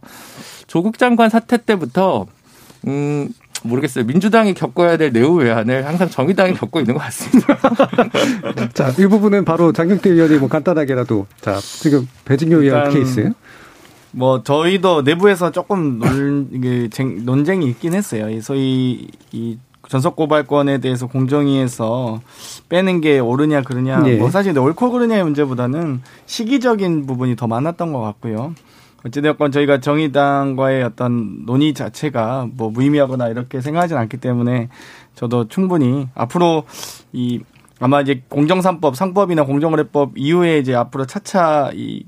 [0.65, 2.25] 조국 장관 사태 때부터
[2.87, 3.29] 음
[3.63, 4.03] 모르겠어요.
[4.05, 7.55] 민주당이 겪어야 될 내후 외환을 항상 정의당이 겪고 있는 것 같습니다.
[8.73, 13.31] 자, 이 부분은 바로 장경태 의원이 뭐 간단하게라도 자, 지금 배진교 의원 케이스.
[14.09, 16.49] 뭐 저희도 내부에서 조금 논,
[17.25, 18.27] 논쟁이 있긴 했어요.
[18.31, 22.21] 이 소위 이 전속 고발권에 대해서 공정위에서
[22.69, 24.01] 빼는 게 옳으냐 그러냐.
[24.01, 24.17] 네.
[24.17, 28.53] 뭐 사실 옳고 그르냐의 문제보다는 시기적인 부분이 더 많았던 것 같고요.
[29.03, 34.69] 어찌되었건 저희가 정의당과의 어떤 논의 자체가 뭐 무의미하거나 이렇게 생각하지는 않기 때문에
[35.15, 36.65] 저도 충분히 앞으로
[37.11, 37.39] 이
[37.79, 42.05] 아마 이제 공정산법, 상법이나 공정거래법 이후에 이제 앞으로 차차 이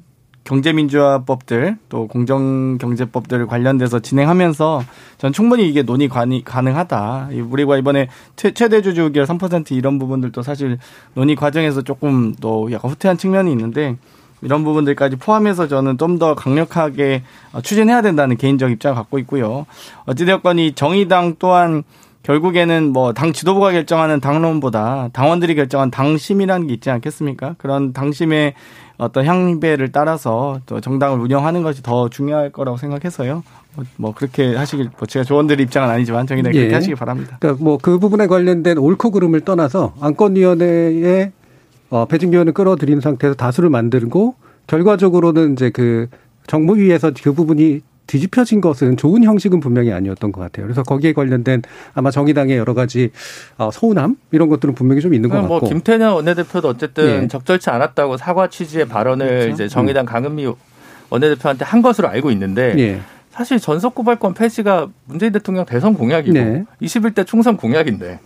[0.51, 4.83] 경제민주화법들 또 공정경제법들 관련돼서 진행하면서
[5.17, 7.29] 전 충분히 이게 논의 가능하다.
[7.49, 10.77] 우리가 이번에 최대 주주기열 3% 이런 부분들도 사실
[11.13, 13.95] 논의 과정에서 조금 또 약간 후퇴한 측면이 있는데
[14.41, 17.23] 이런 부분들까지 포함해서 저는 좀 더 강력하게
[17.63, 19.65] 추진해야 된다는 개인적 입장을 갖고 있고요.
[20.05, 21.83] 어찌되었건 이 정의당 또한
[22.23, 27.55] 결국에는 뭐 당 지도부가 결정하는 당론보다 당원들이 결정한 당심이라는 게 있지 않겠습니까?
[27.57, 28.53] 그런 당심의
[29.01, 33.41] 어떤 향배를 따라서 또 정당을 운영하는 것이 더 중요할 거라고 생각해서요.
[33.97, 36.59] 뭐 그렇게 하시길 뭐 제가 조원들의 입장은 아니지만 정의당 예.
[36.59, 37.37] 그렇게 하시기 바랍니다.
[37.39, 41.31] 그러니까 뭐 그 부분에 관련된 옳고 그름을 떠나서 안건위원회에
[41.89, 44.35] 어, 배진위원을 끌어들인 상태에서 다수를 만들고
[44.67, 46.07] 결과적으로는 이제 그
[46.45, 50.65] 정무위에서 그 부분이 뒤집혀진 것은 좋은 형식은 분명히 아니었던 것 같아요.
[50.65, 51.61] 그래서 거기에 관련된
[51.93, 53.11] 아마 정의당의 여러 가지
[53.57, 55.69] 어, 서운함 이런 것들은 분명히 좀 있는 것 뭐 같고.
[55.69, 57.27] 김태년 원내대표도 어쨌든 예.
[57.27, 59.49] 적절치 않았다고 사과 취지의 발언을 그렇죠?
[59.49, 60.51] 이제 정의당 강은미
[61.09, 63.01] 원내대표한테 한 것으로 알고 있는데 예.
[63.31, 66.65] 사실 전속 고발권 폐지가 문재인 대통령 대선 공약이고 네.
[66.81, 68.19] 21대 총선 공약인데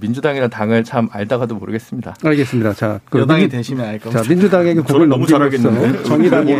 [0.00, 2.14] 민주당이라는 당을 참 알다가도 모르겠습니다.
[2.22, 2.74] 알겠습니다.
[2.74, 4.22] 자, 그 여당이 민주, 되시면 알 겁니다.
[4.22, 6.56] 자, 민주당에게 곡을 넘기면서 정의당의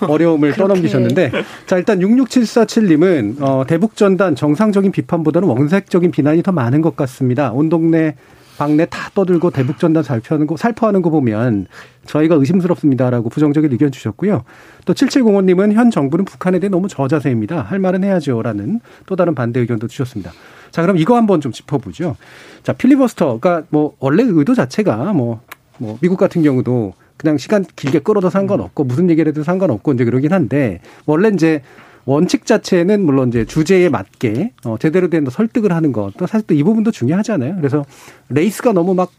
[0.00, 1.30] 어려움을 떠넘기셨는데
[1.66, 7.52] 자, 일단 66747님은 어, 대북 전단 정상적인 비판보다는 원색적인 비난이 더 많은 것 같습니다.
[7.52, 8.14] 온 동네
[8.58, 11.66] 방내 다 떠들고 대북전단 살펴하는 거, 살포하는 거 보면
[12.06, 14.42] 저희가 의심스럽습니다라고 부정적인 의견 주셨고요.
[14.84, 17.62] 또 7705님은 현 정부는 북한에 대해 너무 저자세입니다.
[17.62, 20.32] 할 말은 해야죠라는 또 다른 반대 의견도 주셨습니다.
[20.72, 22.16] 자, 그럼 이거 한번 좀 짚어보죠.
[22.64, 25.40] 자, 필리버스터가 뭐 원래 의도 자체가 뭐,
[25.78, 30.32] 뭐 미국 같은 경우도 그냥 시간 길게 끌어도 상관없고 무슨 얘기를 해도 상관없고 이제 그러긴
[30.32, 31.62] 한데 원래 이제
[32.08, 36.12] 원칙 자체는 물론 이제 주제에 맞게 어 제대로 된 설득을 하는 것.
[36.16, 37.56] 또 사실 또 이 부분도 중요하잖아요.
[37.56, 37.84] 그래서
[38.30, 39.12] 레이스가 너무 막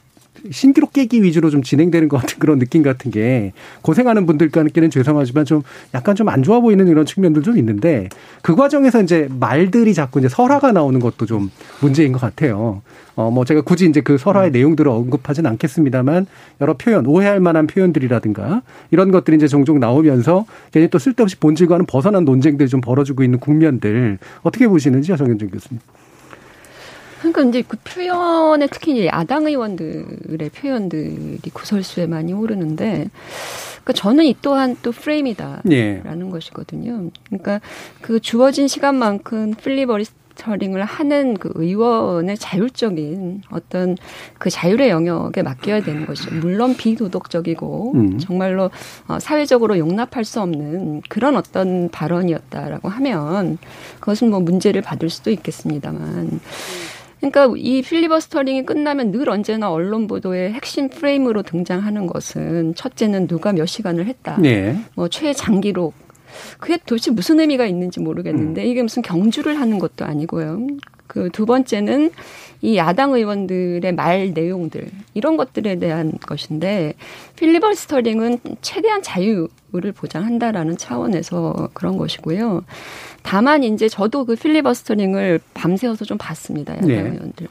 [0.51, 5.61] 신기록 깨기 위주로 좀 진행되는 것 같은 그런 느낌 같은 게 고생하는 분들께는 죄송하지만 좀
[5.93, 8.09] 약간 좀 안 좋아 보이는 이런 측면들 좀 있는데
[8.41, 12.81] 그 과정에서 이제 말들이 자꾸 이제 설화가 나오는 것도 좀 문제인 것 같아요.
[13.19, 16.25] 어, 뭐 제가 굳이 이제 그 설화의 내용들을 언급하지는 않겠습니다만
[16.61, 22.23] 여러 표현, 오해할 만한 표현들이라든가 이런 것들이 이제 종종 나오면서 괜히 또 쓸데없이 본질과는 벗어난
[22.23, 25.81] 논쟁들이 좀 벌어지고 있는 국면들 어떻게 보시는지요, 정현준 교수님.
[27.19, 33.09] 그러니까 이제 그 표현에 특히 이제 야당 의원들의 표현들이 구설수에 많이 오르는데
[33.83, 36.01] 그러니까 저는 이 또한 또 프레임이다라는 예.
[36.05, 37.09] 것이거든요.
[37.25, 37.59] 그러니까
[37.99, 43.97] 그 주어진 시간만큼 필리버리스 터링을 하는 그 의원의 자율적인 어떤
[44.37, 46.33] 그 자율의 영역에 맡겨야 되는 것이죠.
[46.35, 48.17] 물론 비도덕적이고 음.
[48.17, 48.71] 정말로
[49.07, 53.57] 어, 사회적으로 용납할 수 없는 그런 어떤 발언이었다라고 하면
[53.99, 56.39] 그것은 뭐 문제를 받을 수도 있겠습니다만
[57.19, 63.65] 그러니까 이 필리버스터링이 끝나면 늘 언제나 언론 보도의 핵심 프레임으로 등장하는 것은 첫째는 누가 몇
[63.65, 64.37] 시간을 했다.
[64.39, 64.79] 네.
[64.95, 65.93] 뭐 최장기록
[66.59, 68.67] 그게 도대체 무슨 의미가 있는지 모르겠는데 음.
[68.67, 70.67] 이게 무슨 경주를 하는 것도 아니고요.
[71.07, 72.11] 그 두 번째는
[72.61, 76.93] 이 야당 의원들의 말 내용들 이런 것들에 대한 것인데
[77.37, 82.65] 필리버스터링은 최대한 자유를 보장한다라는 차원에서 그런 것이고요.
[83.23, 86.75] 다만 이제 저도 그 필리버스터링을 밤새워서 좀 봤습니다.
[86.75, 86.95] 야당 네.
[86.95, 87.47] 의원들.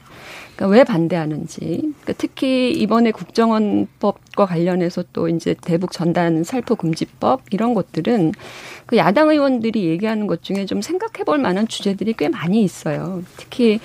[0.59, 1.59] 그러니까 왜 반대하는지.
[1.59, 8.33] 그러니까 특히 이번에 국정원법과 관련해서 또 이제 대북 전단 살포 금지법 이런 것들은
[8.85, 13.23] 그 야당 의원들이 얘기하는 것 중에 좀 생각해 볼 만한 주제들이 꽤 많이 있어요.
[13.37, 13.79] 특히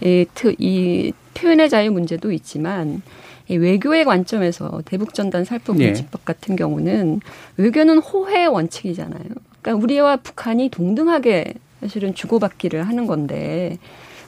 [0.00, 0.24] 이,
[0.58, 3.02] 이 표현의 자유 문제도 있지만
[3.48, 5.86] 이 외교의 관점에서 대북 전단 살포 네.
[5.86, 6.24] 금지법 네.
[6.24, 7.20] 같은 경우는
[7.56, 9.24] 외교는 호혜 원칙이잖아요.
[9.60, 13.78] 그러니까 우리와 북한이 동등하게 사실은 주고받기를 하는 건데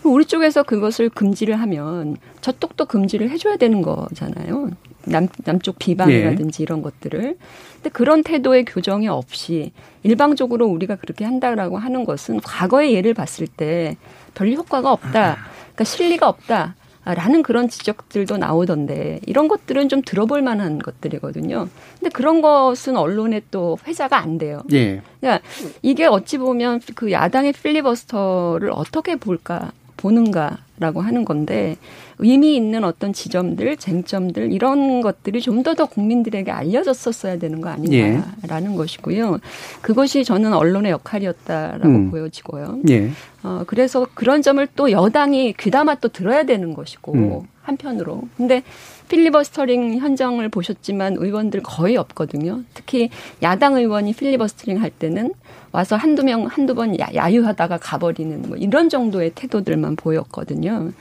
[0.04, 4.70] 우리 쪽에서 그것을 금지를 하면 저쪽도 금지를 해줘야 되는 거잖아요.
[5.04, 6.62] 남, 남쪽 비방이라든지 네.
[6.62, 7.36] 이런 것들을.
[7.74, 13.96] 근데 그런 태도의 교정이 없이 일방적으로 우리가 그렇게 한다라고 하는 것은 과거의 예를 봤을 때
[14.34, 15.36] 별 효과가 없다.
[15.72, 16.74] 그러니까 실리가 없다.
[17.04, 21.68] 라는 그런 지적들도 나오던데 이런 것들은 좀 들어볼 만한 것들이거든요.
[21.98, 24.62] 근데 그런 것은 언론에 또 회자가 안 돼요.
[24.72, 25.02] 예.
[25.20, 25.44] 그러니까
[25.82, 31.76] 이게 어찌 보면 그 야당의 필리버스터를 어떻게 볼까 보는가라고 하는 건데
[32.18, 38.72] 의미 있는 어떤 지점들, 쟁점들 이런 것들이 좀 더 더 국민들에게 알려졌었어야 되는 거 아닌가라는
[38.72, 38.76] 예.
[38.76, 39.38] 것이고요.
[39.80, 42.10] 그것이 저는 언론의 역할이었다라고 음.
[42.10, 42.80] 보여지고요.
[42.90, 43.10] 예.
[43.44, 47.40] 어, 그래서 그런 점을 또 여당이 귀담아 또 들어야 되는 것이고 음.
[47.62, 48.22] 한편으로.
[48.36, 48.62] 근데
[49.09, 52.62] filibustering 현장을 보셨지만 의원들 거의 없거든요.
[52.74, 53.10] 특히
[53.42, 55.32] 야당 의원이 filibustering 할 때는
[55.72, 60.92] 와서 한두 명, 한두 번 야유하다가 가버리는 뭐 이런 정도의 태도들만 보였거든요.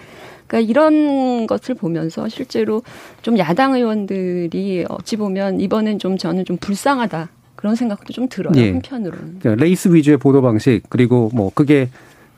[0.47, 2.81] 그러니까 이런 것을 보면서 실제로
[3.21, 7.29] 좀 야당 의원들이 어찌 보면 이번엔 좀 저는 좀 불쌍하다.
[7.55, 8.53] 그런 생각도 좀 들어요.
[8.55, 8.71] 예.
[8.71, 9.39] 한편으로는.
[9.39, 11.89] 그러니까 레이스 위주의 보도 방식 그리고 뭐 그게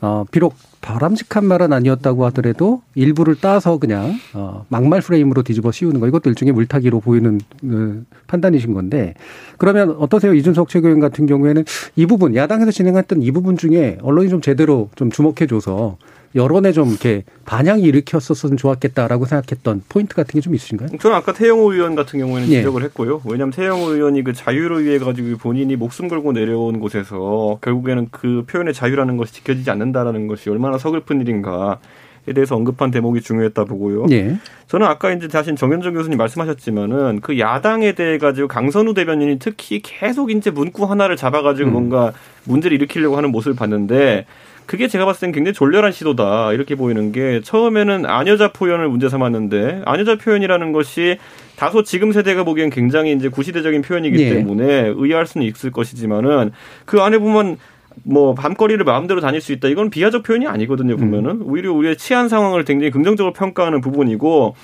[0.02, 6.08] 어 비록 바람직한 말은 아니었다고 하더라도 일부를 따서 그냥 어 막말 프레임으로 뒤집어 씌우는 거.
[6.08, 9.14] 이것도 일종의 물타기로 보이는 그 판단이신 건데.
[9.58, 10.34] 그러면 어떠세요?
[10.34, 11.64] 이준석 최고위원 같은 경우에는
[11.96, 15.98] 이 부분 야당에서 진행했던 이 부분 중에 언론이 좀 제대로 좀 주목해줘서
[16.36, 20.90] 여론에 좀 이렇게 반향이 일으켰었으면 좋았겠다라고 생각했던 포인트 같은 게 좀 있으신가요?
[21.00, 22.58] 저는 아까 태영호 의원 같은 경우에는 예.
[22.58, 23.22] 지적을 했고요.
[23.26, 28.74] 왜냐하면 태영호 의원이 그 자유로 위해 가지고 본인이 목숨 걸고 내려온 곳에서 결국에는 그 표현의
[28.74, 31.80] 자유라는 것이 지켜지지 않는다라는 것이 얼마나 서글픈 일인가.
[32.26, 34.06] 에 대해서 언급한 대목이 중요했다 보고요.
[34.12, 34.38] 예.
[34.68, 40.32] 저는 아까 이제 다시 정현정 교수님 말씀하셨지만은 그 야당에 대해 가지고 강선우 대변인이 특히 계속
[40.32, 41.74] 이제 문구 하나를 잡아가지고 음.
[41.74, 42.14] 뭔가
[42.46, 44.26] 문제를 일으키려고 하는 모습을 봤는데
[44.66, 49.84] 그게 제가 봤을 땐 굉장히 졸렬한 시도다 이렇게 보이는 게 처음에는 아녀자 표현을 문제 삼았는데
[49.86, 51.18] 아녀자 표현이라는 것이
[51.56, 54.30] 다소 지금 세대가 보기엔 굉장히 이제 구시대적인 표현이기 네.
[54.36, 56.52] 때문에 의아할 수는 있을 것이지만은
[56.86, 57.58] 그 안에 보면
[58.04, 61.44] 뭐 밤거리를 마음대로 다닐 수 있다 이건 비하적 표현이 아니거든요 보면은 음.
[61.44, 64.56] 오히려 우리의 치안 상황을 굉장히 긍정적으로 평가하는 부분이고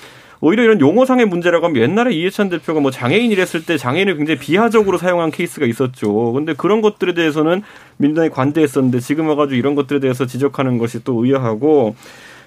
[0.42, 4.98] 오히려 이런 용어상의 문제라고 하면 옛날에 이해찬 대표가 뭐 장애인 이랬을 때 장애인을 굉장히 비하적으로
[4.98, 6.32] 사용한 케이스가 있었죠.
[6.34, 7.62] 근데 그런 것들에 대해서는
[7.98, 11.96] 민주당이 관대했었는데 지금 와가지고 이런 것들에 대해서 지적하는 것이 또 의아하고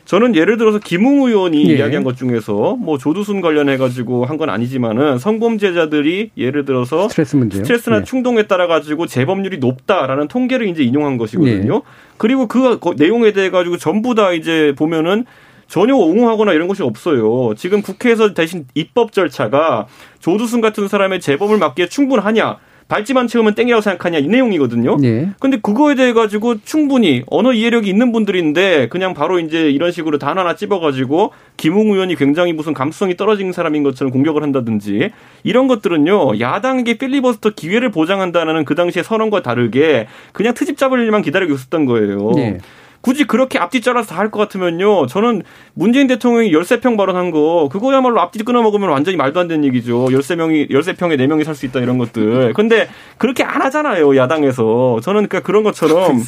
[0.04, 1.76] 저는 예를 들어서 김웅 의원이 예.
[1.76, 7.58] 이야기한 것 중에서 뭐 조두순 관련해 가지고 한 건 아니지만은 성범죄자들이 예를 들어서 스트레스 문제
[7.58, 8.04] 스트레스나 예.
[8.04, 11.74] 충동에 따라 가지고 재범률이 높다라는 통계를 이제 인용한 것이거든요.
[11.76, 11.80] 예.
[12.16, 15.24] 그리고 그 내용에 대해 가지고 전부 다 이제 보면은
[15.72, 17.54] 전혀 옹호하거나 이런 것이 없어요.
[17.56, 19.86] 지금 국회에서 대신 입법 절차가
[20.18, 22.58] 조두순 같은 사람의 재범을 막기에 충분하냐.
[22.88, 24.98] 발찌만 채우면 땡이라고 생각하냐 이 내용이거든요.
[24.98, 25.30] 네.
[25.40, 30.36] 근데 그거에 대해 가지고 충분히 언어 이해력이 있는 분들인데 그냥 바로 이제 이런 식으로 단
[30.36, 35.10] 하나 찝어 가지고 김웅 의원이 굉장히 무슨 감수성이 떨어진 사람인 것처럼 공격을 한다든지
[35.42, 36.38] 이런 것들은요.
[36.38, 42.32] 야당에게 필리버스터 기회를 보장한다는 그 당시의 선언과 다르게 그냥 트집 잡을 일만 기다리고 있었던 거예요.
[42.36, 42.58] 네.
[43.02, 45.06] 굳이 그렇게 앞뒤 잘라서 다 할 것 같으면요.
[45.06, 45.42] 저는
[45.74, 50.06] 문재인 대통령이 13평 발언한 거 그거야말로 앞뒤 끊어 먹으면 완전히 말도 안 되는 얘기죠.
[50.06, 52.52] 13명이 13평에 4명이 살 수 있다 이런 것들.
[52.54, 52.88] 근데
[53.18, 54.16] 그렇게 안 하잖아요.
[54.16, 55.00] 야당에서.
[55.02, 56.22] 저는 그러니까 그런 것처럼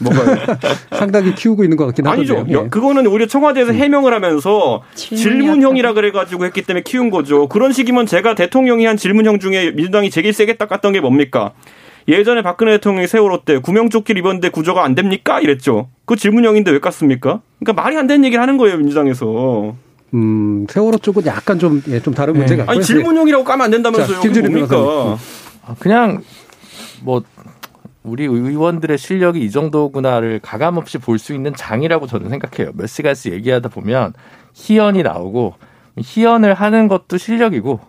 [0.00, 0.58] 뭔가
[0.98, 2.34] 상당히 키우고 있는 것 같긴 아니죠.
[2.38, 2.64] 하거든요.
[2.64, 2.68] 예.
[2.68, 3.76] 그거는 오히려 청와대에서 음.
[3.76, 7.46] 해명을 하면서 질문형이라 그래 가지고 했기 때문에 키운 거죠.
[7.48, 11.52] 그런 식이면 제가 대통령이 한 질문형 중에 민주당이 제일 세게 닦았던 게 뭡니까?
[12.08, 15.40] 예전에 박근혜 대통령이 세월호 때 구명조끼를 입었는데 구조가 안 됩니까?
[15.40, 15.88] 이랬죠.
[16.04, 17.40] 그 질문형인데 왜 깠습니까?
[17.58, 19.74] 그러니까 말이 안 되는 얘기를 하는 거예요, 민주당에서.
[20.14, 22.38] 음, 세월호 쪽은 약간 좀, 예, 좀 다른 네.
[22.40, 22.64] 문제가.
[22.70, 24.20] 아니, 질문형이라고 까면 안 된다면서요.
[24.20, 25.18] 자, 뭡니까?
[25.66, 26.22] 아, 그냥,
[27.02, 27.22] 뭐,
[28.04, 32.70] 우리 의원들의 실력이 이 정도구나를 가감없이 볼 수 있는 장이라고 저는 생각해요.
[32.76, 34.14] 몇 시간씩 얘기하다 보면
[34.54, 35.54] 희연이 나오고,
[35.98, 37.80] 희연을 하는 것도 실력이고,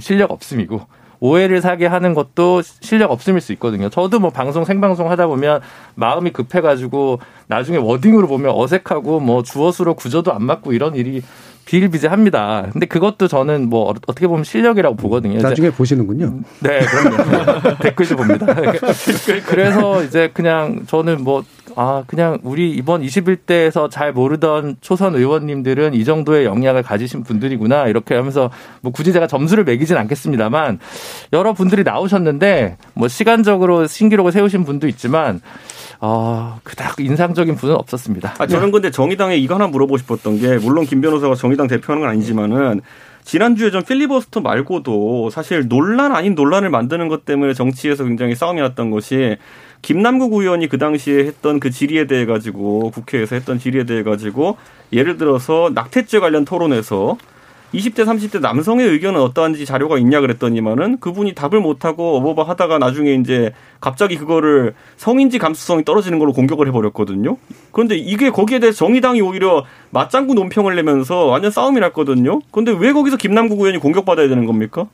[0.00, 0.80] 실력 없음이고,
[1.20, 3.88] 오해를 사게 하는 것도 실력 없음일 수 있거든요.
[3.88, 5.60] 저도 뭐 방송 생방송 하다 보면
[5.94, 11.22] 마음이 급해가지고 나중에 워딩으로 보면 어색하고 뭐 주어수로 구조도 안 맞고 이런 일이
[11.66, 12.68] 비일비재합니다.
[12.72, 15.40] 근데 그것도 저는 뭐 어떻게 보면 실력이라고 보거든요.
[15.40, 16.38] 나중에 보시는군요.
[16.60, 17.76] 네, 그럼요.
[17.82, 18.46] 댓글도 봅니다.
[19.46, 21.42] 그래서 이제 그냥 저는 뭐
[21.78, 27.88] 아, 그냥 우리 이번 21대에서 잘 모르던 초선 의원님들은 이 정도의 역량을 가지신 분들이구나.
[27.88, 30.78] 이렇게 하면서 뭐 굳이 제가 점수를 매기진 않겠습니다만
[31.34, 35.42] 여러 분들이 나오셨는데 뭐 시간적으로 신기록을 세우신 분도 있지만
[36.00, 38.36] 어, 그닥 인상적인 분은 없었습니다.
[38.38, 42.10] 아, 저는 근데 정의당에 이거 하나 물어보고 싶었던 게 물론 김 변호사가 정의당 대표하는 건
[42.10, 42.80] 아니지만은
[43.26, 48.90] 지난주에 좀 필리버스터 말고도 사실 논란 아닌 논란을 만드는 것 때문에 정치에서 굉장히 싸움이 났던
[48.90, 49.36] 것이
[49.86, 54.56] 김남국 의원이 그 당시에 했던 그 질의에 대해 가지고 국회에서 했던 질의에 대해 가지고
[54.92, 57.16] 예를 들어서 낙태죄 관련 토론에서
[57.72, 63.14] 20대, 30대 남성의 의견은 어떠한지 자료가 있냐 그랬더니만은 그분이 답을 못 하고 어버버 하다가 나중에
[63.14, 67.36] 이제 갑자기 그거를 성인지 감수성이 떨어지는 걸로 공격을 해 버렸거든요.
[67.70, 72.40] 그런데 이게 거기에 대해 정의당이 오히려 맞장구 논평을 내면서 완전 싸움이 났거든요.
[72.50, 74.88] 그런데 왜 거기서 김남국 의원이 공격받아야 되는 겁니까?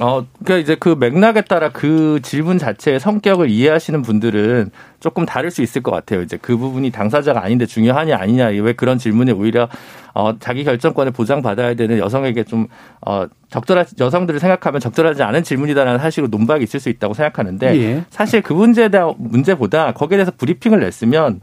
[0.00, 5.62] 어, 그러니까 이제 그 맥락에 따라 그 질문 자체의 성격을 이해하시는 분들은 조금 다를 수
[5.62, 6.22] 있을 것 같아요.
[6.22, 9.68] 이제 그 부분이 당사자가 아닌데 중요하냐 아니냐 왜 그런 질문에 오히려
[10.14, 12.68] 어, 자기 결정권을 보장받아야 되는 여성에게 좀
[13.04, 18.04] 어, 적절한 여성들을 생각하면 적절하지 않은 질문이다라는 사실로 논박이 있을 수 있다고 생각하는데 예.
[18.08, 21.40] 사실 그 문제에 대한 문제보다 거기에 대해서 브리핑을 냈으면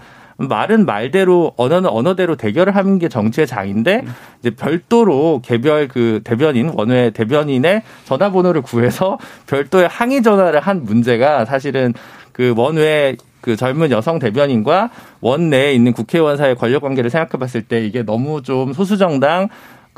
[0.47, 4.05] 말은 말대로 언어는 언어대로 대결을 하는 게 정치의 장인데
[4.39, 9.17] 이제 별도로 개별 그 대변인 원외 대변인의 전화번호를 구해서
[9.47, 11.93] 별도의 항의 전화를 한 문제가 사실은
[12.31, 14.89] 그 원외 그 젊은 여성 대변인과
[15.21, 19.49] 원내에 있는 국회의원 사이의 권력 관계를 생각해 봤을 때 이게 너무 좀 소수정당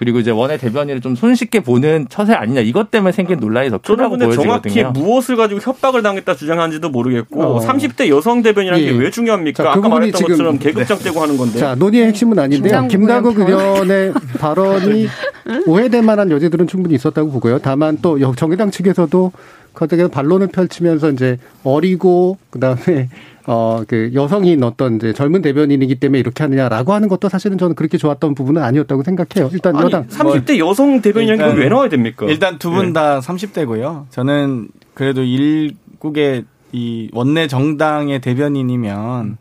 [0.02, 4.18] 그리고 이제 원외 대변인을 좀 손쉽게 보는 처세 아니냐 이것 때문에 생긴 논란이 더 크다고
[4.18, 4.44] 보여지거든요.
[4.44, 7.60] 정확히 무엇을 가지고 협박을 당했다 주장하는지도 모르겠고 어.
[7.60, 8.92] 30대 여성 대변이라는 예.
[8.94, 9.64] 게왜 중요합니까?
[9.64, 11.20] 자, 그 아까 말했던 것처럼 계급장대고 네.
[11.20, 11.60] 하는 건데.
[11.60, 12.88] 자 논의의 핵심은 아닌데요.
[12.88, 15.08] 김다국 의원의 발언이
[15.68, 17.60] 오해될 만한 여지들은 충분히 있었다고 보고요.
[17.60, 19.32] 다만 또 정의당 측에서도
[19.76, 23.10] 거기에 반론을 펼치면서 이제 어리고 그다음에
[23.48, 27.98] 어, 그 여성인 어떤 이제 젊은 대변인이기 때문에 이렇게 하느냐라고 하는 것도 사실은 저는 그렇게
[27.98, 29.50] 좋았던 부분은 아니었다고 생각해요.
[29.54, 32.26] 일단 아니, 여당 30대 여성 대변인이 왜 나와야 됩니까?
[32.28, 33.28] 일단 두 분다 네.
[33.28, 34.06] 30대고요.
[34.10, 39.38] 저는 그래도 일국의 이 원내 정당의 대변인이면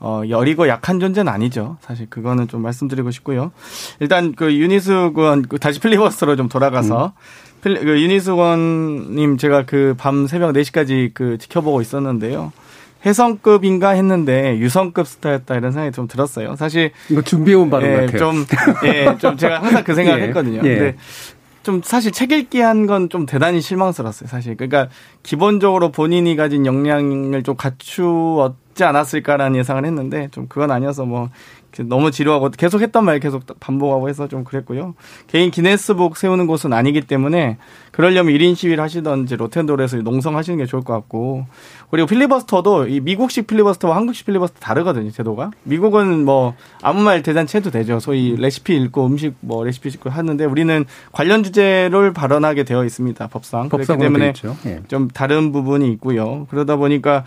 [0.00, 1.76] 어, 여리고 약한 존재는 아니죠.
[1.80, 3.52] 사실 그거는 좀 말씀드리고 싶고요.
[4.00, 7.52] 일단 그 윤희숙 의원 그 다시 필리버스터로 좀 돌아가서 음.
[7.62, 7.70] 그
[8.02, 12.52] 윤희숙 의원님 제가 그 밤 새벽 4시까지 그 지켜보고 있었는데요.
[13.04, 16.56] 혜성급인가 했는데 유성급 스타였다 이런 생각이 좀 들었어요.
[16.56, 18.18] 사실 이거 준비해온 발언 예, 같아요.
[18.18, 18.46] 좀,
[18.84, 20.60] 예, 좀 제가 항상 그 생각을 예, 했거든요.
[20.64, 20.74] 예.
[20.76, 20.96] 근데
[21.62, 24.28] 좀 사실 책 읽기 한 건 좀 대단히 실망스러웠어요.
[24.28, 24.88] 사실 그러니까
[25.22, 31.28] 기본적으로 본인이 가진 역량을 좀 갖추었지 않았을까라는 예상을 했는데 좀 그건 아니어서 뭐
[31.80, 34.94] 너무 지루하고 계속 했던 말 계속 반복하고 해서 좀 그랬고요.
[35.26, 37.56] 개인 기네스북 세우는 곳은 아니기 때문에
[37.90, 41.46] 그러려면 1인 시위를 하시던지 로텐도르에서 농성하시는 게 좋을 것 같고
[41.90, 45.50] 그리고 필리버스터도 이 미국식 필리버스터와 한국식 필리버스터 다르거든요 제도가.
[45.64, 48.00] 미국은 뭐 아무 말 대잔치 해도 되죠.
[48.00, 53.68] 소위 레시피 읽고 음식 뭐 레시피 읽고 하는데 우리는 관련 주제를 발언하게 되어 있습니다 법상.
[53.68, 54.32] 그렇기 때문에
[54.66, 54.80] 예.
[54.88, 56.46] 좀 다른 부분이 있고요.
[56.50, 57.24] 그러다 보니까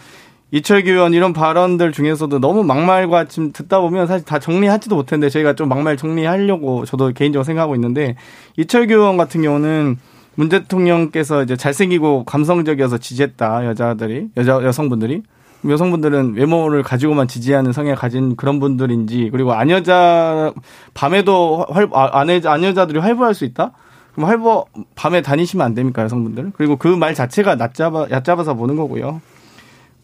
[0.55, 5.53] 이철규 의원 이런 발언들 중에서도 너무 막말과 지금 듣다 보면 사실 다 정리하지도 못했는데 저희가
[5.53, 8.15] 좀 막말 정리하려고 저도 개인적으로 생각하고 있는데
[8.55, 9.97] 이철규 의원 같은 경우는
[10.35, 15.23] 문 대통령께서 이제 잘생기고 감성적이어서 지지했다 여자들이 여자 여성분들이
[15.67, 20.53] 여성분들은 외모를 가지고만 지지하는 성향을 가진 그런 분들인지 그리고 안여자
[20.93, 23.71] 밤에도 활 안여 안여자들이 활보할 수 있다?
[24.13, 26.53] 그럼 활보 밤에 다니시면 안 됩니까 여성분들?
[26.55, 29.19] 그리고 그 말 자체가 얕잡아 얕잡아서 보는 거고요.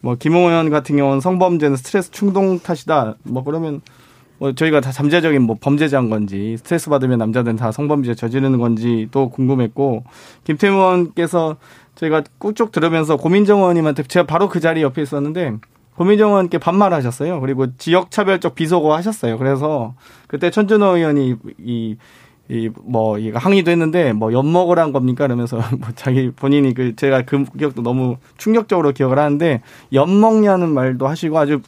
[0.02, 3.16] 뭐 김홍현 같은 경우는 성범죄는 스트레스 충동 탓이다.
[3.24, 3.82] 뭐 그러면
[4.40, 9.30] 뭐 저희가 다 잠재적인 뭐 범죄자인 건지 스트레스 받으면 남자들은 다 성범죄 저지르는 건지 또
[9.30, 10.04] 궁금했고
[10.44, 11.58] 김태우 의원께서
[11.94, 15.58] 저희가 꾹쭉 들으면서 고민정 의원님한테 제가 바로 그 자리 옆에 있었는데
[15.96, 17.40] 고민정 의원께 반말하셨어요.
[17.40, 19.38] 그리고 지역 차별적 비속어 하셨어요.
[19.38, 19.94] 그래서
[20.26, 21.98] 그때 천준호 의원이 이
[22.52, 27.46] 이뭐 이거 항의도 했는데 뭐 엿 먹으란 겁니까 그러면서 뭐 자기 본인이 그 제가 그
[27.58, 29.62] 기억도 너무 충격적으로 기억을 하는데
[29.94, 31.62] 엿 먹냐는 말도 하시고 아주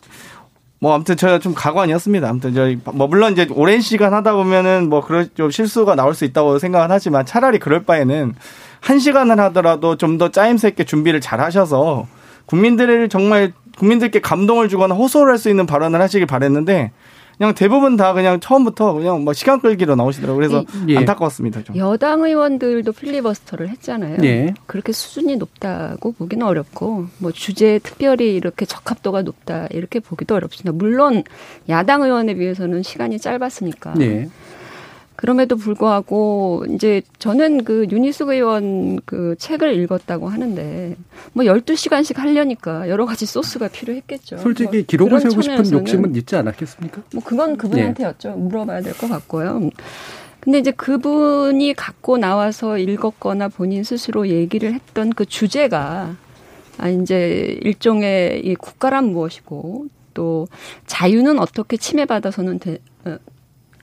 [0.80, 2.28] 뭐 아무튼 제가 좀 가관이었습니다.
[2.28, 6.26] 아무튼 저희 뭐 물론 이제 오랜 시간 하다 보면은 뭐 그런 좀 실수가 나올 수
[6.26, 8.36] 있다고 생각은 하지만 차라리 그럴 바에는
[8.82, 12.06] 한 시간을 하더라도 좀 더 짜임새 있게 준비를 잘 하셔서
[12.48, 16.92] 국민들을 정말 국민들께 감동을 주거나 호소를 할 수 있는 발언을 하시길 바랬는데
[17.38, 20.36] 그냥 대부분 다 그냥 처음부터 그냥 뭐 시간 끌기로 나오시더라고요.
[20.36, 20.98] 그래서 예.
[20.98, 21.64] 안타까웠습니다.
[21.64, 21.76] 좀.
[21.78, 24.18] 여당 의원들도 필리버스터를 했잖아요.
[24.24, 24.54] 예.
[24.66, 30.72] 그렇게 수준이 높다고 보기는 어렵고 뭐 주제에 특별히 이렇게 적합도가 높다 이렇게 보기도 어렵습니다.
[30.72, 31.24] 물론
[31.70, 33.96] 야당 의원에 비해서는 시간이 짧았으니까.
[34.02, 34.30] 예.
[35.16, 40.96] 그럼에도 불구하고 이제 저는 그 유니스 의원 그 책을 읽었다고 하는데
[41.34, 44.38] 뭐 12시간씩 하려니까 여러 가지 소스가 필요했겠죠.
[44.38, 47.04] 솔직히 뭐 기록을 세우고 싶은 욕심은 있지 않았겠습니까?
[47.14, 48.12] 뭐 그건 그분한테 네.
[48.12, 49.70] 여쭤 물어봐야 될 것 같고요.
[50.40, 56.16] 근데 이제 그분이 갖고 나와서 읽었거나 본인 스스로 얘기를 했던 그 주제가
[56.78, 60.48] 아 이제 일종의 이 국가란 무엇이고 또
[60.86, 62.78] 자유는 어떻게 침해받아서는 되,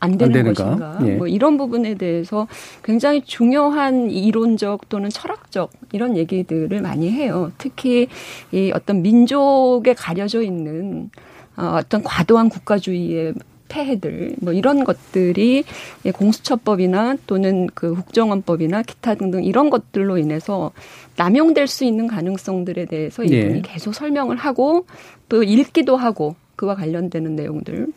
[0.01, 1.15] 어, 안 되는 안 것인가 예.
[1.15, 2.47] 뭐 이런 부분에 대해서
[2.83, 7.53] 굉장히 중요한 이론적 또는 철학적 이런 얘기들을 많이 해요.
[7.59, 8.09] 특히
[8.53, 11.11] 이 어떤 민족에 가려져 있는
[11.57, 13.35] 어, 어떤 과도한 국가주의의
[13.69, 15.65] 폐해들 뭐 이런 것들이
[16.13, 20.73] 공수처법이나 또는 그 국정원법이나 기타 등등 이런 것들로 인해서
[21.17, 23.63] 남용될 수 있는 가능성들에 대해서 이분이 예.
[23.63, 24.87] 계속 설명을 하고
[25.29, 27.89] 또 읽기도 하고 마스크와 관련되는 내용들.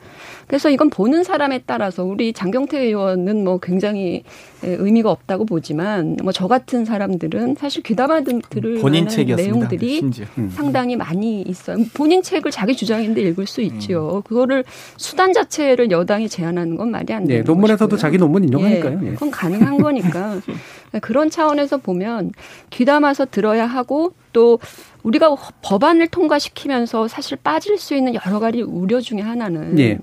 [0.47, 4.24] 그래서 이건 보는 사람에 따라서 우리 장경태 의원은 뭐 굉장히
[4.61, 9.53] 의미가 없다고 보지만 뭐 저 같은 사람들은 사실 귀담아 들을 본인 책이었습니다.
[9.70, 10.01] 내용들이.
[10.39, 10.49] 음.
[10.53, 11.78] 상당히 많이 있어요.
[11.93, 14.24] 본인 책을 자기 주장인데 읽을 수 있지요.
[14.26, 14.64] 그거를
[14.97, 17.97] 수단 자체를 여당이 제안하는 건 말이 안 네, 되는 논문에서도 것이고요.
[17.99, 18.99] 자기 논문 인용하니까요.
[19.03, 19.11] 예, 예.
[19.11, 20.39] 그건 가능한 거니까
[21.01, 22.32] 그런 차원에서 보면
[22.72, 24.59] 귀담아서 들어야 하고 또
[25.04, 29.99] 우리가 법안을 통과시키면서 사실 빠질 수 있는 여러 가지 우려 중에 하나는 예.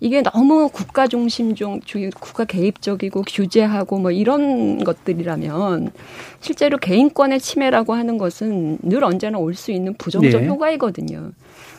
[0.00, 1.80] 이게 너무 국가 중심적,
[2.20, 5.90] 국가 개입적이고 규제하고 뭐 이런 것들이라면
[6.40, 10.46] 실제로 개인권의 침해라고 하는 것은 늘 언제나 올 수 있는 부정적 네.
[10.48, 11.32] 효과이거든요.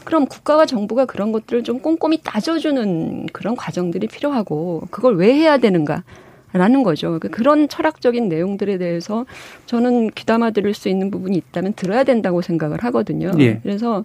[0.04, 6.04] 그럼 국가와 정부가 그런 것들을 좀 꼼꼼히 따져주는 그런 과정들이 필요하고 그걸 왜 해야 되는가?
[6.52, 7.20] 라는 거죠.
[7.20, 9.26] 그 그런 철학적인 내용들에 대해서
[9.68, 13.32] 저는 귀담아 들을 수 있는 부분이 있다면 들어야 된다고 생각을 하거든요.
[13.40, 13.60] 예.
[13.62, 14.04] 그래서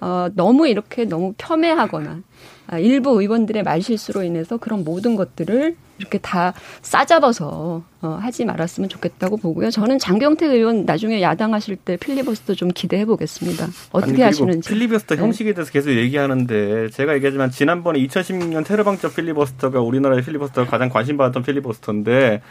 [0.00, 2.22] 어, 너무 이렇게 너무 폄훼하거나 아,
[2.80, 6.52] 일부 의원들의 말실수로 인해서 그런 모든 것들을 이렇게 다
[6.82, 9.70] 싸잡아서 어, 하지 말았으면 좋겠다고 보고요.
[9.70, 13.66] 저는 장경태 의원 나중에 야당하실 때 필리버스터 좀 기대해 보겠습니다.
[13.92, 14.68] 어떻게 아니, 하시는지.
[14.68, 15.22] 필리버스터 네.
[15.22, 21.16] 형식에 대해서 계속 얘기하는데 제가 얘기하지만 지난번에 2016년 테러 방적 필리버스터가 우리나라의 필리버스터가 가장 관심
[21.16, 22.42] 받았던 필리버스터인데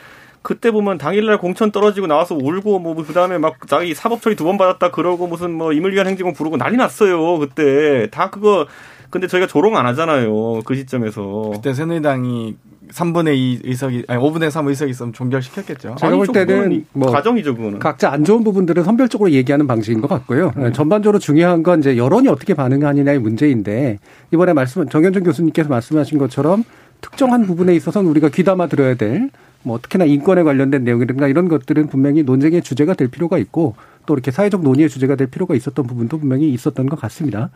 [0.41, 4.43] 그때 보면 당일날 공천 떨어지고 나와서 울고 뭐 그 다음에 막 자기 사법 처리 두
[4.45, 8.67] 번 받았다 그러고 무슨 뭐 임을위한 행진곡 부르고 난리 났어요 그때 다 그거
[9.13, 12.57] 근데 저희가 조롱 안 하잖아요 그 시점에서 그때 새누리당이
[12.91, 15.95] 3분의 2 의석이 아니 5분의 3 의석이 있으면 종결시켰겠죠.
[15.99, 20.51] 제가 볼 때는 뭐 가정이죠 그거는 각자 안 좋은 부분들을 선별적으로 얘기하는 방식인 것 같고요.
[20.57, 20.73] 음.
[20.73, 23.99] 전반적으로 중요한 건 이제 여론이 어떻게 반응하느냐의 문제인데
[24.33, 26.63] 이번에 말씀 정현준 교수님께서 말씀하신 것처럼
[27.01, 32.63] 특정한 부분에 있어서는 우리가 귀담아 들어야 될뭐 특히나 인권에 관련된 내용이든가 이런 것들은 분명히 논쟁의
[32.63, 36.87] 주제가 될 필요가 있고 또 이렇게 사회적 논의의 주제가 될 필요가 있었던 부분도 분명히 있었던
[36.87, 37.49] 것 같습니다.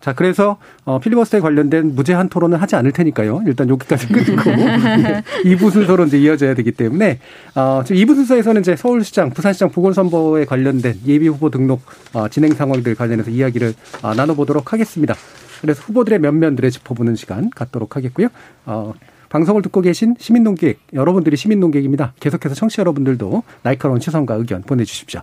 [0.00, 3.42] 자, 그래서 어 필리버스터에 관련된 무제한 토론은 하지 않을 테니까요.
[3.46, 7.18] 일단 여기까지 끊고 네, 2부 순서로 이제 이어져야 되기 때문에
[7.54, 11.82] 어 지금 2부 순서에서는 이제 서울시장, 부산시장 보궐선거에 관련된 예비 후보 등록
[12.12, 15.14] 어 진행 상황들 관련해서 이야기를 어 나눠보도록 하겠습니다.
[15.64, 18.28] 그래서 후보들의 면면들을 짚어보는 시간 갖도록 하겠고요.
[18.66, 18.92] 어,
[19.30, 22.12] 방송을 듣고 계신 시민논객, 여러분들이 시민논객입니다.
[22.20, 25.22] 계속해서 청취자 여러분들도 날카로운 시선과 의견 보내주십시오.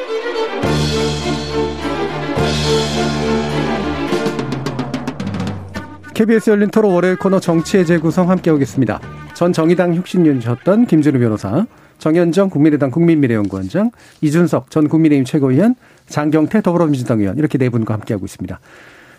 [6.21, 9.01] KBS 열린 토론 월요일 코너 정치의 재구성 함께하겠습니다.
[9.33, 11.65] 전 정의당 혁신위원이셨던 김준우 변호사,
[11.97, 13.89] 정현정 국민의당 국민미래연구원장,
[14.21, 15.73] 이준석 전 국민의힘 최고위원,
[16.05, 18.59] 장경태 더불어민주당 의원 이렇게 네 분과 함께하고 있습니다.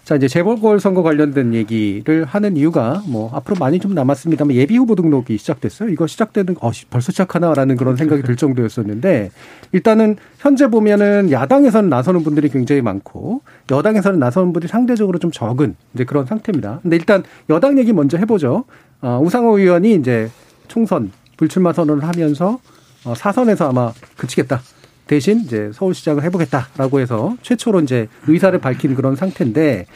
[0.05, 4.97] 자, 이제 재보궐 선거 관련된 얘기를 하는 이유가 뭐 앞으로 많이 좀 남았습니다만 예비 후보
[4.97, 5.91] 등록이 시작됐어요.
[5.91, 9.31] 이거 시작되는 어 벌써 시작하나라는 그런 생각이 들 정도였었는데
[9.71, 16.05] 일단은 현재 보면은 야당에서는 나서는 분들이 굉장히 많고 여당에서는 나서는 분들이 상대적으로 좀 적은 이제
[16.05, 16.81] 그런 상태입니다.
[16.83, 18.65] 근데 일단 여당 얘기 먼저 해 보죠.
[19.03, 20.29] 어, 우상호 의원이 이제
[20.67, 22.59] 총선 불출마 선언을 하면서
[23.05, 24.63] 어, 사선에서 아마 그치겠다.
[25.07, 29.87] 대신 이제 서울시장을 해보겠다라고 해서 최초로 이제 의사를 밝힌 그런 상태인데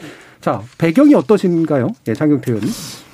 [0.41, 1.89] 자 배경이 어떠신가요?
[2.07, 2.71] 예, 장경태 의원님.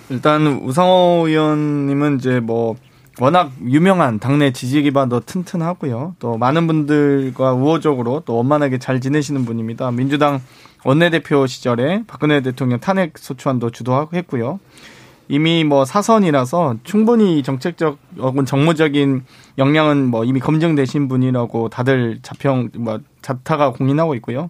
[0.10, 2.76] 일단 우상호 의원님은 이제 뭐
[3.20, 6.16] 워낙 유명한 당내 지지 기반도 튼튼하고요.
[6.20, 9.92] 또 많은 분들과 우호적으로 또 원만하게 잘 지내시는 분입니다.
[9.92, 10.42] 민주당
[10.84, 14.60] 원내대표 시절에 박근혜 대통령 탄핵 소추안도 주도했고요.
[15.30, 19.24] 이미 뭐 사선이라서 충분히 정책적 혹은 정무적인
[19.58, 24.50] 역량은 뭐 이미 검증되신 분이라고 다들 자평 뭐 자타가 공인하고 있고요.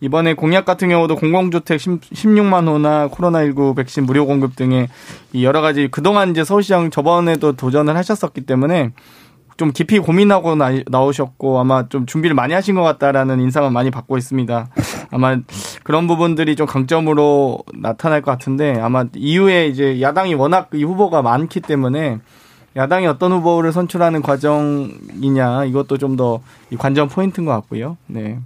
[0.00, 4.88] 이번에 공약 같은 경우도 공공주택 16만 호나 코로나19 백신 무료 공급 등의
[5.34, 8.92] 이 여러 가지 그동안 이제 서울시장 저번에도 도전을 하셨었기 때문에
[9.58, 14.16] 좀 깊이 고민하고 나, 나오셨고 아마 좀 준비를 많이 하신 것 같다라는 인상을 많이 받고
[14.16, 14.68] 있습니다.
[15.10, 15.36] 아마
[15.82, 21.60] 그런 부분들이 좀 강점으로 나타날 것 같은데 아마 이후에 이제 야당이 워낙 이 후보가 많기
[21.60, 22.20] 때문에
[22.76, 26.40] 야당이 어떤 후보를 선출하는 과정이냐 이것도 좀 더
[26.76, 27.96] 관전 포인트인 것 같고요.
[28.06, 28.38] 네.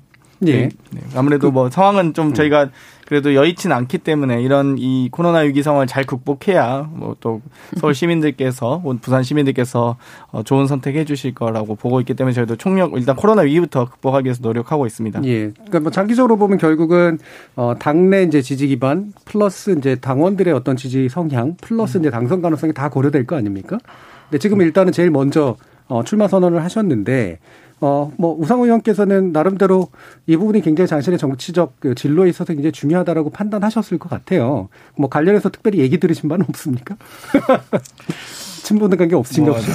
[0.46, 0.68] 예.
[0.90, 1.00] 네.
[1.14, 2.68] 아무래도 뭐 상황은 좀 저희가
[3.06, 7.40] 그래도 여의치 는 않기 때문에 이런 이 코로나 위기 상황을 잘 극복해야 뭐 또
[7.78, 9.96] 서울 시민들께서 부산 시민들께서
[10.30, 14.40] 어, 좋은 선택해 주실 거라고 보고 있기 때문에 저희도 총력 일단 코로나 위기부터 극복하기 위해서
[14.42, 15.24] 노력하고 있습니다.
[15.24, 15.50] 예.
[15.50, 17.18] 그러니까 뭐 장기적으로 보면 결국은
[17.56, 22.72] 어 당내 이제 지지 기반 플러스 이제 당원들의 어떤 지지 성향 플러스 이제 당선 가능성이
[22.74, 23.78] 다 고려될 거 아닙니까?
[24.24, 25.56] 근데 지금 일단은 제일 먼저
[25.86, 27.38] 어 출마 선언을 하셨는데
[27.80, 29.88] 어, 뭐, 우상호 의원께서는 나름대로
[30.26, 34.68] 이 부분이 굉장히 자신의 정치적 그 진로에 있어서 굉장히 중요하다라고 판단하셨을 것 같아요.
[34.96, 36.96] 뭐, 관련해서 특별히 얘기 들으신 바는 없습니까?
[38.64, 39.72] 친분들 관계 없으신가 뭐, 보죠.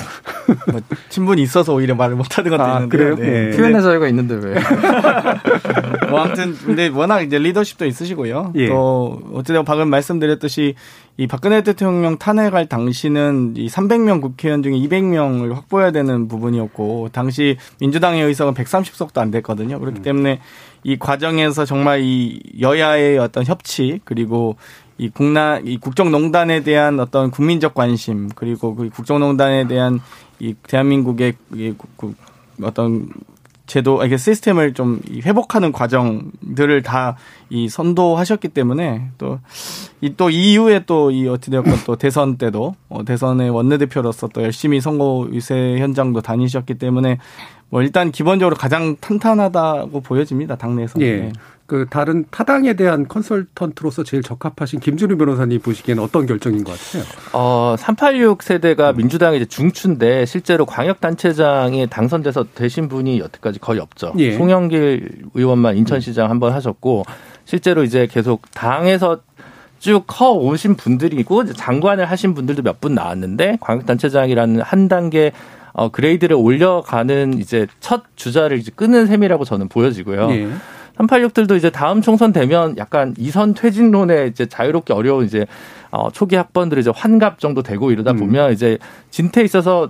[0.72, 3.16] 뭐 친분이 있어서 오히려 말을 못하는 것도 아, 있는데 그래요?
[3.16, 3.52] 네.
[3.52, 3.56] 예.
[3.56, 4.56] 표현의 자유가 있는데 왜?
[6.10, 8.54] 뭐 아무튼 근데 워낙 이제 리더십도 있으시고요.
[8.56, 8.68] 예.
[8.68, 10.74] 또 어쨌든 방금 말씀드렸듯이
[11.20, 18.24] 이 박근혜 대통령 탄핵할 당시는 이 300명 국회의원 중에 200명을 확보해야 되는 부분이었고 당시 민주당의
[18.24, 19.82] 의석은 130석도 안 됐거든요.
[19.82, 20.40] 그렇기 때문에
[20.86, 24.56] 이 과정에서 정말 이 여야의 어떤 협치 그리고
[24.98, 30.00] 이 국나 이 국정농단에 대한 어떤 국민적 관심 그리고 그 국정농단에 대한
[30.40, 31.74] 이 대한민국의 이
[32.64, 33.10] 어떤
[33.70, 37.16] 제도 이게 시스템을 좀 회복하는 과정들을 다
[37.52, 39.40] 이 선도하셨기 때문에 또
[40.02, 45.28] 이 또 이후에 또 이 어찌되었건 또 대선 때도 어 대선의 원내대표로서 또 열심히 선거
[45.32, 47.18] 유세 현장도 다니셨기 때문에
[47.70, 51.02] 뭐 일단 기본적으로 가장 탄탄하다고 보여집니다 당내에서.
[51.02, 51.32] 예.
[51.70, 57.04] 그 다른 타당에 대한 컨설턴트로서 제일 적합하신 김준우 변호사님 보시기에는 어떤 결정인 것 같아요?
[57.32, 64.14] 어, 386 세대가 민주당의 이제 중추인데 실제로 광역단체장에 당선돼서 되신 분이 여태까지 거의 없죠.
[64.18, 64.36] 예.
[64.36, 67.04] 송영길 의원만 인천시장 한번 하셨고
[67.46, 69.20] 실제로 이제 계속 당에서
[69.78, 75.32] 쭉 커 오신 분들이고 장관을 하신 분들도 몇 분 나왔는데 광역단체장이라는 한 단계
[75.74, 80.32] 어, grade를 올려가는 이제 첫 주자를 이제 끄는 셈이라고 저는 보여지고요.
[80.32, 80.50] 예.
[81.00, 85.46] 386들도 이제 다음 총선 되면 약간 이선 퇴진론에 이제 자유롭게 어려운 이제
[85.92, 88.78] 어 초기 학번들이 이제 환갑 정도 되고 이러다 보면 이제
[89.10, 89.90] 진퇴에 있어서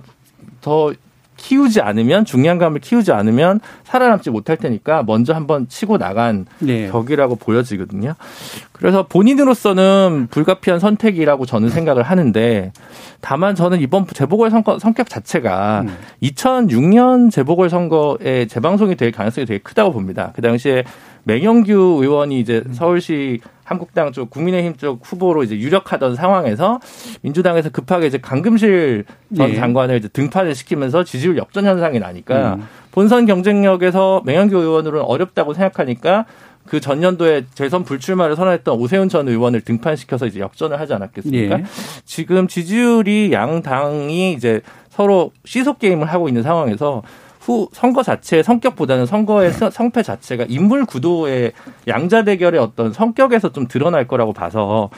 [0.60, 0.92] 더
[1.40, 6.88] 키우지 않으면 중량감을 키우지 않으면 살아남지 못할 테니까 먼저 한번 치고 나간 예.
[6.88, 8.14] 격이라고 보여지거든요.
[8.72, 12.72] 그래서 본인으로서는 불가피한 선택이라고 저는 생각을 하는데
[13.22, 15.96] 다만 저는 이번 재보궐 선거 성격 자체가 음.
[16.22, 20.32] 2006년 재보궐 선거에 재방송이 될 가능성이 되게 크다고 봅니다.
[20.34, 20.84] 그 당시에
[21.24, 26.80] 맹영규 의원이 이제 서울시 한국당 쪽 국민의힘 쪽 후보로 이제 유력하던 상황에서
[27.22, 29.04] 민주당에서 급하게 이제 강금실
[29.36, 29.54] 전 예.
[29.54, 32.66] 장관을 이제 등판을 시키면서 지지율 역전 현상이 나니까 음.
[32.90, 36.26] 본선 경쟁력에서 맹영규 의원으로는 어렵다고 생각하니까
[36.66, 41.58] 그 전년도에 재선 불출마를 선언했던 오세훈 전 의원을 등판시켜서 이제 역전을 하지 않았겠습니까?
[41.60, 41.64] 예.
[42.04, 47.02] 지금 지지율이 양 당이 이제 서로 시속 게임을 하고 있는 상황에서
[47.40, 51.52] 후 선거 자체의 성격보다는 선거의 서- 성패 자체가 인물 구도의
[51.88, 54.90] 양자 대결의 어떤 성격에서 좀 드러날 거라고 봐서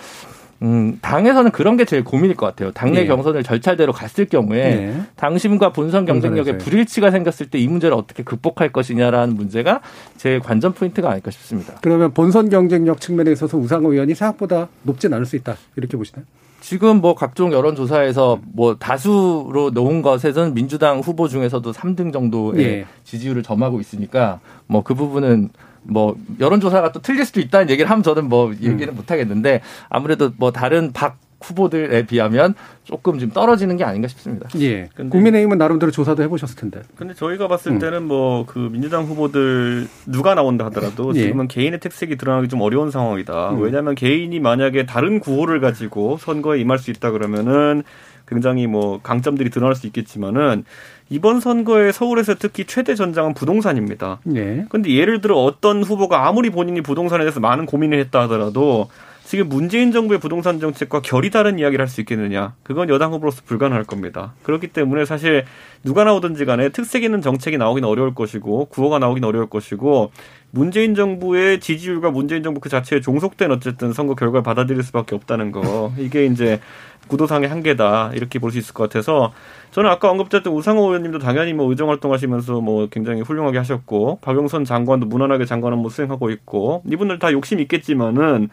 [0.62, 2.70] 음, 당에서는 그런 게 제일 고민일 것 같아요.
[2.70, 3.06] 당내 예.
[3.06, 4.94] 경선을 절차대로 갔을 경우에 예.
[5.16, 6.58] 당심과 본선 경쟁력에 본선에서요.
[6.70, 9.80] 불일치가 생겼을 때 이 문제를 어떻게 극복할 것이냐라는 문제가
[10.16, 11.74] 제일 관전 포인트가 아닐까 싶습니다.
[11.80, 15.56] 그러면 본선 경쟁력 측면에 있어서 우상호 의원이 생각보다 높진 않을 수 있다.
[15.74, 16.24] 이렇게 보시나요?
[16.62, 22.86] 지금 뭐 각종 여론조사에서 뭐 다수로 놓은 것에서는 민주당 후보 중에서도 3등 정도의 예.
[23.02, 24.38] 지지율을 점하고 있으니까
[24.68, 25.50] 뭐 그 부분은
[25.82, 30.52] 뭐 여론조사가 또 틀릴 수도 있다는 얘기를 하면 저는 뭐 얘기는 못 하겠는데 아무래도 뭐
[30.52, 34.48] 다른 박 후보들에 비하면 조금 좀 떨어지는 게 아닌가 싶습니다.
[34.60, 34.88] 예.
[34.94, 36.82] 근데- 국민의힘은 나름대로 조사도 해보셨을 텐데.
[36.96, 37.78] 근데 저희가 봤을 음.
[37.78, 41.20] 때는 뭐 그 민주당 후보들 누가 나온다 하더라도 예.
[41.22, 43.50] 지금은 개인의 특색이 드러나기 좀 어려운 상황이다.
[43.52, 43.60] 음.
[43.62, 47.82] 왜냐하면 개인이 만약에 다른 구호를 가지고 선거에 임할 수 있다 그러면은
[48.26, 50.64] 굉장히 뭐 강점들이 드러날 수 있겠지만은
[51.10, 54.20] 이번 선거에 서울에서 특히 최대 전장은 부동산입니다.
[54.34, 54.64] 예.
[54.70, 58.88] 근데 예를 들어 어떤 후보가 아무리 본인이 부동산에 대해서 많은 고민을 했다 하더라도
[59.32, 62.52] 지금 문재인 정부의 부동산 정책과 결이 다른 이야기를 할 수 있겠느냐.
[62.62, 64.34] 그건 여당 후보로서 불가능할 겁니다.
[64.42, 65.46] 그렇기 때문에 사실
[65.82, 70.12] 누가 나오든지 간에 특색 있는 정책이 나오긴 어려울 것이고 구호가 나오긴 어려울 것이고
[70.50, 75.94] 문재인 정부의 지지율과 문재인 정부 그 자체에 종속된 어쨌든 선거 결과를 받아들일 수밖에 없다는 거.
[75.96, 76.60] 이게 이제
[77.08, 78.10] 구도상의 한계다.
[78.12, 79.32] 이렇게 볼 수 있을 것 같아서
[79.70, 85.06] 저는 아까 언급됐던 우상호 의원님도 당연히 뭐 의정 활동하시면서 뭐 굉장히 훌륭하게 하셨고 박영선 장관도
[85.06, 88.50] 무난하게 장관 업무 수행하고 있고 이분들 다 욕심 있겠지만은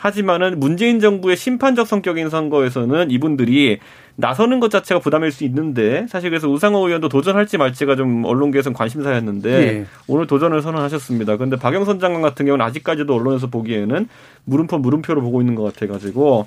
[0.00, 3.80] 하지만은 문재인 정부의 심판적 성격인 선거에서는 이분들이
[4.16, 9.50] 나서는 것 자체가 부담일 수 있는데 사실 그래서 우상호 의원도 도전할지 말지가 좀 언론계에서는 관심사였는데
[9.50, 9.86] 예.
[10.06, 11.36] 오늘 도전을 선언하셨습니다.
[11.36, 14.08] 그런데 박영선 장관 같은 경우는 아직까지도 언론에서 보기에는
[14.44, 16.46] 물음표 물음표로 보고 있는 것 같아가지고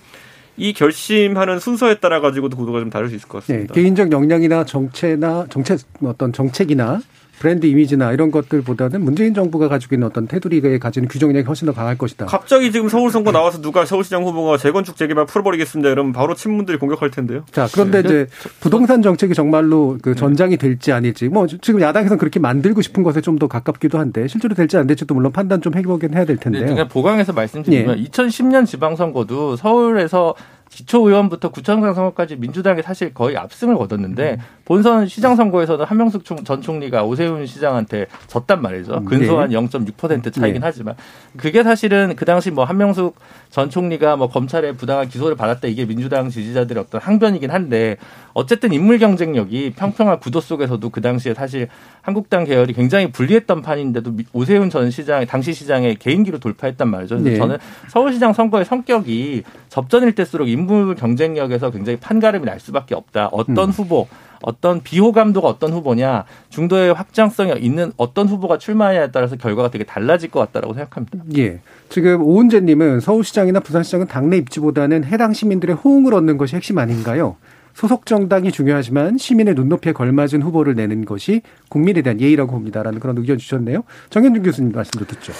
[0.58, 3.54] 이 결심하는 순서에 따라 가지고도 구도가 좀 다를 수 있을 것 예.
[3.54, 3.74] 같습니다.
[3.76, 7.02] 개인적 역량이나 정체나 정책 어떤 정책이나
[7.44, 11.98] 브랜드 이미지나 이런 것들보다는 문재인 정부가 가지고 있는 어떤 테두리에 가지는 규정력이 훨씬 더 강할
[11.98, 12.26] 것이다.
[12.28, 15.90] 갑자기 지금 서울 선거 나와서 누가 서울시장 후보가 재건축 재개발 풀어버리겠습니다.
[15.90, 17.44] 이러면 바로 친문들이 공격할 텐데요.
[17.52, 18.08] 자, 그런데 네.
[18.08, 18.28] 이제
[18.62, 23.34] 부동산 정책이 정말로 그 전장이 될지 아닐지 뭐 지금 야당에서는 그렇게 만들고 싶은 것에 좀
[23.34, 26.68] 더 가깝기도 한데 실제로 될지 안 될지도 물론 판단 좀 해보긴 해야 될 네, 텐데요.
[26.68, 28.04] 그냥 보강해서 말씀드리면 예.
[28.04, 30.36] 2010년 지방선거도 서울에서
[30.74, 37.04] 기초의원부터 구청장 선거까지 민주당이 사실 거의 압승을 거뒀는데 본선 시장 선거에서는 한명숙 총- 전 총리가
[37.04, 38.96] 오세훈 시장한테 졌단 말이죠.
[38.96, 39.56] 음, 근소한 네.
[39.56, 40.60] 0.6% 차이긴 네.
[40.62, 40.96] 하지만
[41.38, 43.16] 그게 사실은 그 당시 뭐 한명숙
[43.52, 47.98] 전 총리가 뭐 검찰의 부당한 기소를 받았다 이게 민주당 지지자들의 어떤 항변이긴 한데
[48.34, 51.68] 어쨌든 인물 경쟁력이 평평한 구도 속에서도 그 당시에 사실
[52.02, 57.20] 한국당 계열이 굉장히 불리했던 판인데도 미- 오세훈 전 시장 당시 시장의 개인기로 돌파했단 말이죠.
[57.20, 57.38] 네.
[57.38, 57.58] 저는
[57.90, 63.28] 서울시장 선거의 성격이 접전일 때수록 인물 경쟁력에서 굉장히 판가름이 날 수밖에 없다.
[63.32, 63.70] 어떤 음.
[63.70, 64.08] 후보,
[64.42, 70.40] 어떤 비호감도가 어떤 후보냐, 중도의 확장성이 있는 어떤 후보가 출마하냐에 따라서 결과가 되게 달라질 것
[70.42, 71.20] 같다라고 생각합니다.
[71.38, 71.60] 예.
[71.90, 77.38] 지금 오은재님은 서울시장이나 부산시장은 당내 입지보다는 해당 시민들의 호응을 얻는 것이 핵심 아닌가요?
[77.74, 83.38] 소속 정당이 중요하지만 시민의 눈높이에 걸맞은 후보를 내는 것이 국민에 대한 예의라고 봅니다라는 그런 의견
[83.38, 83.84] 주셨네요.
[84.10, 85.34] 정현준 교수님 말씀도 듣죠.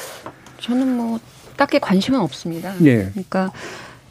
[0.60, 1.20] 저는 뭐
[1.56, 2.74] 딱히 관심은 없습니다.
[2.86, 3.10] 예.
[3.12, 3.52] 그러니까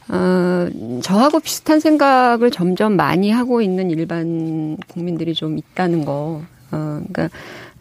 [0.08, 0.68] 어,
[1.02, 6.42] 저하고 비슷한 생각을 점점 많이 하고 있는 일반 국민들이 좀 있다는 거.
[6.70, 7.28] 어, 그러니까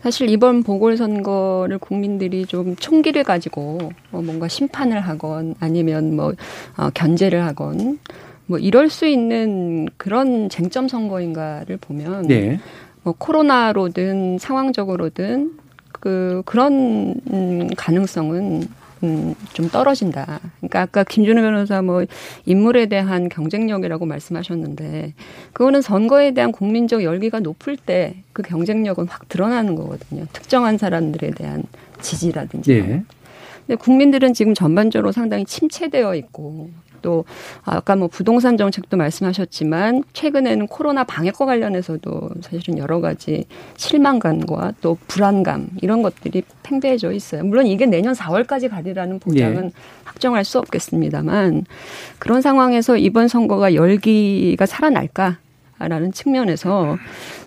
[0.02, 6.34] 사실 이번 보궐선거를 국민들이 좀 총기를 가지고 뭐 뭔가 심판을 하건 아니면 뭐
[6.78, 8.00] 어, 견제를 하건
[8.52, 12.60] 뭐 이럴 수 있는 그런 쟁점 선거인가를 보면 네.
[13.04, 15.58] 뭐 코로나로든 상황적으로든
[15.93, 18.68] 그 그런 음, 가능성은
[19.04, 20.39] 음, 좀 떨어진다.
[20.58, 22.06] 그러니까 아까 김준호 변호사 뭐
[22.45, 25.14] 인물에 대한 경쟁력이라고 말씀하셨는데
[25.54, 30.26] 그거는 선거에 대한 국민적 열기가 높을 때 그 경쟁력은 확 드러나는 거거든요.
[30.34, 31.64] 특정한 사람들에 대한
[32.02, 32.72] 지지라든지.
[32.72, 33.04] 예.
[33.66, 36.70] 근데 국민들은 지금 전반적으로 상당히 침체되어 있고
[37.02, 37.26] 또
[37.64, 43.45] 아까 뭐 부동산 정책도 말씀하셨지만 최근에는 코로나 방역과 관련해서도 사실은 여러 가지
[43.78, 47.43] 실망감과 또 불안감 이런 것들이 팽배해져 있어요.
[47.43, 49.72] 물론 이게 내년 4월까지 가리라는 보장은 예.
[50.04, 51.66] 확정할 수 없겠습니다만
[52.20, 55.38] 그런 상황에서 이번 선거가 열기가 살아날까?
[55.88, 56.97] 라는 측면에서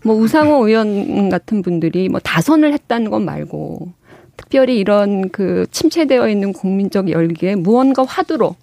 [0.02, 3.92] 뭐 우상호 의원 같은 분들이 뭐 다선을 했다는 것 말고
[4.36, 8.57] 특별히 이런 그 침체되어 있는 국민적 열기에 무언가 화두로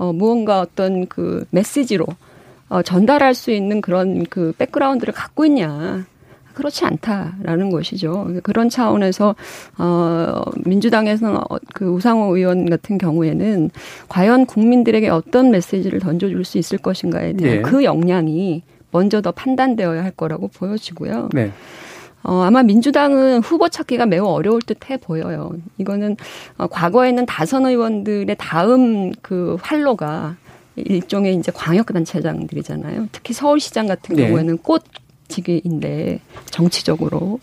[0.00, 2.06] 어 무언가 어떤 그 메시지로
[2.70, 6.06] 어 전달할 수 있는 그런 그 백그라운드를 갖고 있냐.
[6.54, 8.28] 그렇지 않다라는 것이죠.
[8.42, 9.34] 그런 차원에서
[9.78, 11.44] 어 민주당에서는 어,
[11.74, 13.70] 그 우상호 의원 같은 경우에는
[14.08, 17.62] 과연 국민들에게 어떤 메시지를 던져줄 수 있을 것인가에 대한 예.
[17.62, 21.28] 그 역량이 먼저 더 판단되어야 할 거라고 보여지고요.
[21.32, 21.52] 네.
[22.22, 25.52] 어, 아마 민주당은 후보 찾기가 매우 어려울 듯해 보여요.
[25.78, 26.16] 이거는
[26.58, 30.36] 어, 과거에는 다선 의원들의 다음 그 활로가
[30.76, 33.08] 일종의 이제 광역단체장들이잖아요.
[33.12, 34.26] 특히 서울시장 같은 네.
[34.26, 37.40] 경우에는 꽃지기인데 정치적으로.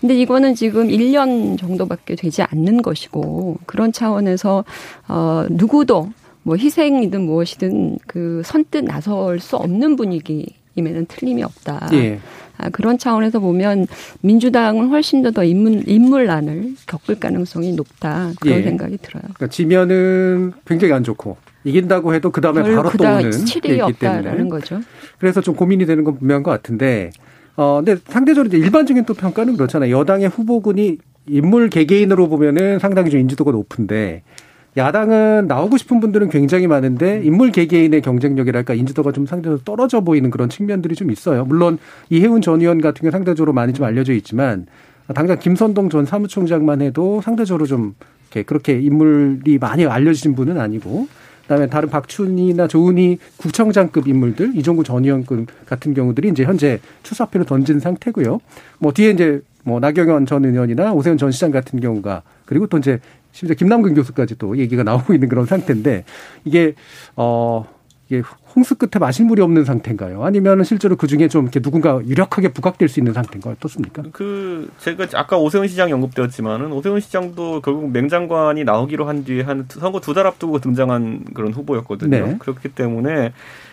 [0.00, 4.64] 근데 이거는 지금 1년 정도밖에 되지 않는 것이고 그런 차원에서
[5.08, 6.10] 어 누구도
[6.42, 11.88] 뭐 희생이든 무엇이든 그 선뜻 나설 수 없는 분위기 임에는 틀림이 없다.
[11.92, 12.20] 예.
[12.56, 13.86] 아, 그런 차원에서 보면
[14.20, 18.32] 민주당은 훨씬 더 더 인물, 인물난을 겪을 가능성이 높다.
[18.40, 18.62] 그런 예.
[18.62, 19.22] 생각이 들어요.
[19.22, 23.30] 그러니까 지면은 굉장히 안 좋고 이긴다고 해도 그 다음에 바로 또 오는
[23.80, 24.80] 없다라는 때문에 거죠.
[25.18, 27.10] 그래서 좀 고민이 되는 건 분명한 것 같은데
[27.56, 29.96] 어 근데 상대적으로 이제 일반적인 또 평가는 그렇잖아요.
[29.96, 30.98] 여당의 후보군이
[31.28, 34.22] 인물 개개인으로 보면은 상당히 좀 인지도가 높은데
[34.76, 40.48] 야당은 나오고 싶은 분들은 굉장히 많은데 인물 개개인의 경쟁력이랄까 인지도가 좀 상대적으로 떨어져 보이는 그런
[40.48, 41.44] 측면들이 좀 있어요.
[41.44, 44.66] 물론 이해운 전 의원 같은 경우 상대적으로 많이 좀 알려져 있지만
[45.14, 47.94] 당장 김선동 전 사무총장만 해도 상대적으로 좀
[48.30, 51.08] 이렇게 그렇게 인물이 많이 알려진 분은 아니고
[51.42, 57.80] 그다음에 다른 박춘희나 조은희 구청장급 인물들 이종구 전 의원급 같은 경우들이 이제 현재 추사표를 던진
[57.80, 58.38] 상태고요.
[58.78, 63.00] 뭐 뒤에 이제 뭐 나경원 전 의원이나 오세훈 전 시장 같은 경우가 그리고 또 이제
[63.32, 66.04] 심지어 김남근 교수까지 또 얘기가 나오고 있는 그런 상태인데
[66.44, 66.74] 이게
[67.16, 67.64] 어
[68.08, 68.22] 이게
[68.56, 70.24] 홍수 끝에 마실 물이 없는 상태인가요?
[70.24, 73.54] 아니면 실제로 그 중에 좀 이렇게 누군가 유력하게 부각될 수 있는 상태인가요?
[73.56, 74.02] 어떻습니까?
[74.10, 80.00] 그 제가 아까 오세훈 시장 언급되었지만은 오세훈 시장도 결국 맹장관이 나오기로 한 뒤에 한 선거
[80.00, 82.10] 두 달 앞두고 등장한 그런 후보였거든요.
[82.10, 82.36] 네.
[82.40, 83.32] 그렇기 때문에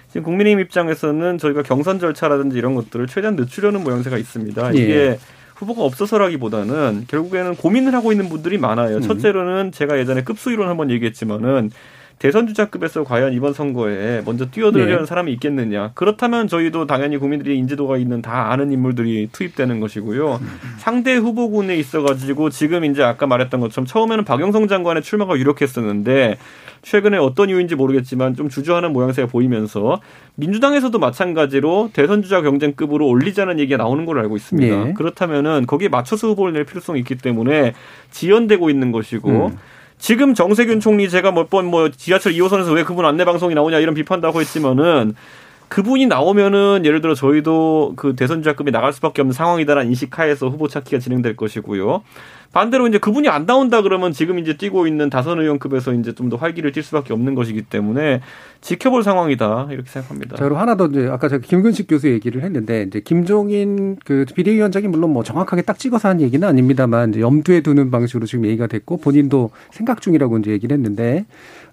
[0.10, 4.76] 지금 국민의힘 입장에서는 저희가 경선 절차라든지 이런 것들을 최대한 늦추려는 모양새가 있습니다.
[4.76, 4.80] 예.
[4.80, 5.20] 이게
[5.58, 8.98] 후보가 없어서라기보다는 결국에는 고민을 하고 있는 분들이 많아요.
[8.98, 9.02] 음.
[9.02, 11.72] 첫째로는 제가 예전에 급수이론 한번 얘기했지만은
[12.20, 15.06] 대선 주자급에서 과연 이번 선거에 먼저 뛰어들려는 네.
[15.06, 15.92] 사람이 있겠느냐.
[15.94, 20.40] 그렇다면 저희도 당연히 국민들이 인지도가 있는 다 아는 인물들이 투입되는 것이고요.
[20.80, 26.38] 상대 후보군에 있어가지고 지금 이제 아까 말했던 것처럼 처음에는 박영성 장관의 출마가 유력했었는데
[26.82, 30.02] 최근에 어떤 이유인지 모르겠지만 좀 주저하는 모양새가 보이면서
[30.36, 34.86] 민주당에서도 마찬가지로 대선 주자 경쟁급으로 올리자는 얘기가 나오는 걸로 알고 있습니다.
[34.86, 34.94] 네.
[34.94, 37.74] 그렇다면은 거기에 맞춰서 후보를 낼 필요성이 있기 때문에
[38.10, 39.58] 지연되고 있는 것이고 음.
[40.00, 44.42] 지금 정세균 총리 제가 몇번뭐 지하철 2호선에서 왜 그분 안내 방송이 나오냐 이런 비판도 하고
[44.42, 45.16] 있지만은
[45.70, 51.00] 그분이 나오면은 예를 들어 저희도 그 대선 주자급이 나갈 수밖에 없는 상황이다라는 인식하에서 후보 찾기가
[51.00, 52.04] 진행될 것이고요.
[52.54, 56.36] 반대로 이제 그분이 안 나온다 그러면 지금 이제 뛰고 있는 다선 의원급에서 이제 좀 더
[56.38, 58.22] 활기를 띨 수밖에 없는 것이기 때문에
[58.62, 60.36] 지켜볼 상황이다 이렇게 생각합니다.
[60.36, 64.88] 자, 그리고 하나 더 이제 아까 제가 김근식 교수 얘기를 했는데 이제 김종인 그 비대위원장이
[64.88, 69.52] 물론 뭐 정확하게 딱 찍어서 한 얘기는 아닙니다만 염두에 두는 방식으로 지금 얘기가 됐고 본인도
[69.72, 71.26] 생각 중이라고 이제 얘기를 했는데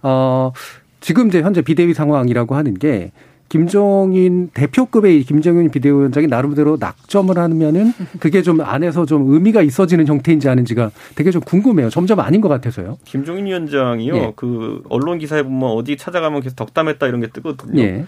[0.02, 0.52] 어
[1.00, 3.12] 지금 이제 현재 비대위 상황이라고 하는 게
[3.54, 10.48] 김종인 대표급의 이 김정인 비대위원장이 나름대로 낙점을 하면은 그게 좀 안에서 좀 의미가 있어지는 형태인지
[10.48, 11.88] 아닌지가 되게 좀 궁금해요.
[11.88, 12.98] 점점 아닌 것 같아서요.
[13.04, 14.16] 김종인 위원장이요.
[14.16, 14.32] 예.
[14.34, 17.80] 그 언론 기사에 보면 어디 찾아가면 계속 덕담했다 이런 게 뜨거든요.
[17.80, 18.04] 예.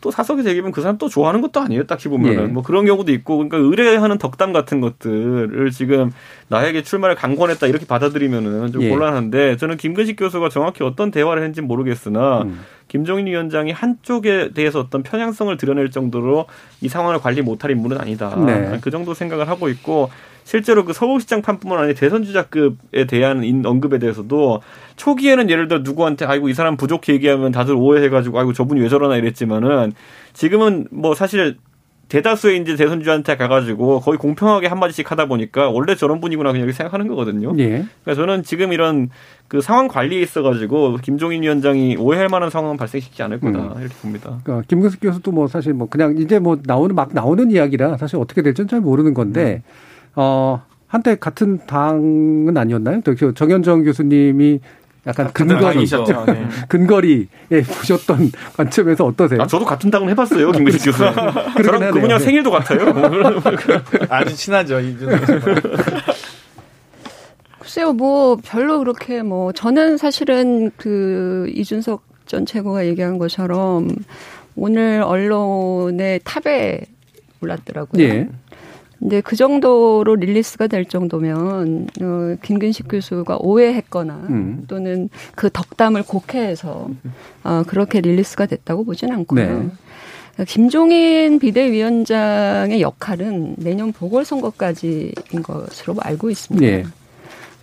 [0.00, 1.84] 또 사석에서 얘기하면 그 사람 또 좋아하는 것도 아니에요.
[1.86, 2.46] 딱히 보면은 예.
[2.46, 6.12] 뭐 그런 경우도 있고 그러니까 의뢰하는 덕담 같은 것들을 지금
[6.48, 8.88] 나에게 출마를 강권했다 이렇게 받아들이면은 좀 예.
[8.90, 12.60] 곤란한데 저는 김근식 교수가 정확히 어떤 대화를 했는지 는 모르겠으나 음.
[12.88, 16.46] 김종인 위원장이 한쪽에 대해서 어떤 편향성을 드러낼 정도로
[16.80, 18.34] 이 상황을 관리 못할 인물은 아니다.
[18.36, 18.78] 네.
[18.80, 20.10] 그 정도 생각을 하고 있고
[20.48, 24.62] 실제로 그 서울시장 판뿐만 아니라 대선 주자급에 대한 인- 언급에 대해서도
[24.96, 29.16] 초기에는 예를 들어 누구한테 아이고 이 사람 부족히 얘기하면 다들 오해해가지고 아이고 저분이 왜 저러나
[29.16, 29.92] 이랬지만은
[30.32, 31.58] 지금은 뭐 사실
[32.08, 37.08] 대다수의 이제 대선주한테 가가지고 거의 공평하게 한마디씩 하다 보니까 원래 저런 분이구나 그냥 이렇게 생각하는
[37.08, 37.52] 거거든요.
[37.58, 37.84] 예.
[38.02, 39.10] 그러니까 저는 지금 이런
[39.48, 44.38] 그 상황 관리에 있어가지고 김종인 위원장이 오해할 만한 상황은 발생시키지 않을 거다 이렇게 봅니다.
[44.42, 48.40] 그러니까 김근식 교수도 뭐 사실 뭐 그냥 이제 뭐 나오는 막 나오는 이야기라 사실 어떻게
[48.40, 49.62] 될지는 잘 모르는 건데
[50.20, 53.02] 어 한때 같은 당은 아니었나요?
[53.02, 54.58] 또 정현정 교수님이
[55.06, 56.24] 약간 근거리 당이셨죠.
[56.26, 56.48] 네.
[56.68, 59.42] 근거리에 보셨던 관점에서 어떠세요?
[59.42, 60.98] 아 저도 같은 당은 해봤어요 김근식 교수.
[60.98, 61.14] 저랑
[61.74, 61.92] 하네요.
[61.92, 62.24] 그분이랑 네.
[62.24, 62.80] 생일도 같아요.
[64.10, 64.80] 아주 친하죠.
[64.80, 65.20] 이준석
[67.60, 73.88] 글쎄요, 뭐 별로 그렇게 뭐 저는 사실은 그 이준석 전 최고가 얘기한 것처럼
[74.56, 76.80] 오늘 언론의 탑에
[77.40, 78.02] 올랐더라고요.
[78.02, 78.28] 예.
[78.98, 84.64] 근데 그 정도로 릴리스가 될 정도면 어, 김근식 교수가 오해했거나 음.
[84.66, 86.90] 또는 그 덕담을 곡해해서
[87.44, 89.60] 어, 그렇게 릴리스가 됐다고 보진 않고요.
[89.60, 90.44] 네.
[90.46, 96.66] 김종인 비대위원장의 역할은 내년 보궐선거까지인 것으로 알고 있습니다.
[96.66, 96.84] 예.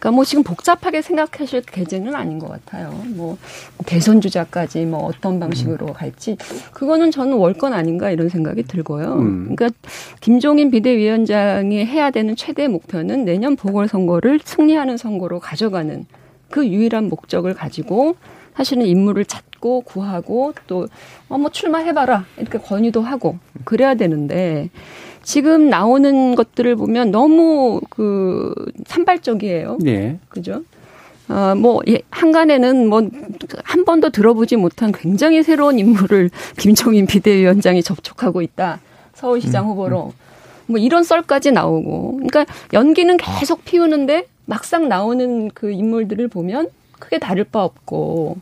[0.06, 2.92] 그러니까 뭐 지금 복잡하게 생각하실 계제는 아닌 것 같아요.
[3.16, 3.40] 뭐
[3.88, 6.38] 대선 주자까지 뭐 어떤 방식으로 갈지
[6.74, 9.14] 그거는 저는 월권 아닌가 이런 생각이 들고요.
[9.16, 9.56] 음.
[9.56, 9.70] 그러니까
[10.22, 16.06] 김종인 비대위원장이 해야 되는 최대 목표는 내년 보궐선거를 승리하는 선거로 가져가는
[16.52, 18.16] 그 유일한 목적을 가지고
[18.56, 24.70] 사실은 인물을 찾고 구하고 또어뭐 출마해봐라 이렇게 건의도 하고 그래야 되는데
[25.26, 28.54] 지금 나오는 것들을 보면 너무 그
[28.86, 29.80] 산발적이에요.
[29.88, 30.20] 예.
[30.30, 30.64] 그죠?
[31.28, 33.10] 아, 뭐, 예, 한간에는 뭐,
[33.64, 38.80] 한 번도 들어보지 못한 굉장히 새로운 인물을 김종인 비대위원장이 접촉하고 있다.
[39.16, 40.14] 서울시장 후보로.
[40.68, 42.18] 뭐, 이런 썰까지 나오고.
[42.18, 46.70] 그러니까 연기는 계속 피우는데 막상 나오는 그 인물들을 보면
[47.00, 48.38] 크게 다를 바 없고.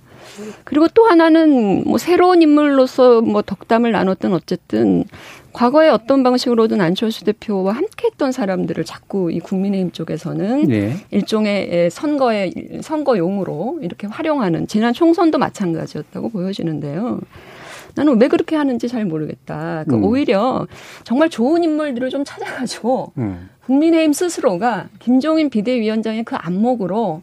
[0.63, 5.05] 그리고 또 하나는 뭐 새로운 인물로서 뭐 덕담을 나눴던 어쨌든
[5.53, 10.95] 과거에 어떤 방식으로든 안철수 대표와 함께 했던 사람들을 자꾸 이 국민의힘 쪽에서는 예.
[11.11, 17.21] 일종의 선거의 선거용으로 이렇게 활용하는 지난 총선도 마찬가지였다고 보여지는데요.
[17.95, 19.85] 나는 왜 그렇게 하는지 잘 모르겠다.
[19.87, 20.03] 그 음.
[20.03, 20.67] 오히려
[21.03, 23.49] 정말 좋은 인물들을 좀 찾아가지고 음.
[23.65, 27.21] 국민의힘 스스로가 김종인 비대위원장의 그 안목으로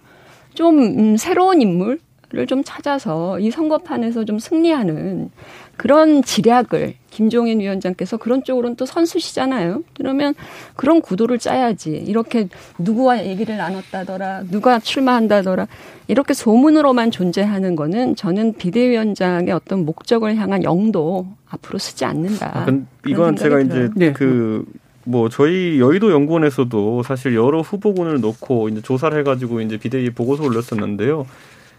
[0.55, 1.99] 좀 음, 새로운 인물을
[2.47, 5.31] 좀 찾아서 이 선거판에서 좀 승리하는
[5.77, 9.83] 그런 지략을 김종인 위원장께서 그런 쪽으로는 또 선수시잖아요.
[9.97, 10.35] 그러면
[10.77, 11.91] 그런 구도를 짜야지.
[11.91, 15.67] 이렇게 누구와 얘기를 나눴다더라, 누가 출마한다더라,
[16.07, 22.51] 이렇게 소문으로만 존재하는 거는 저는 비대위원장의 어떤 목적을 향한 영도 앞으로 쓰지 않는다.
[22.55, 22.67] 아,
[23.07, 23.91] 이건 제가 생각이 이제 들어요.
[23.97, 24.13] 네.
[24.13, 31.27] 그뭐 저희 여의도 연구원에서도 사실 여러 후보군을 놓고 이제 조사를 해가지고 이제 비대위 보고서 올렸었는데요.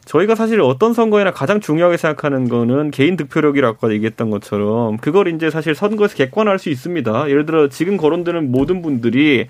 [0.06, 5.50] 저희가 사실 어떤 선거에나 가장 중요하게 생각하는 거는 개인 득표력이라고 아까 얘기했던 것처럼 그걸 이제
[5.50, 7.30] 사실 선거에서 객관화할 수 있습니다.
[7.30, 9.48] 예를 들어 지금 거론되는 모든 분들이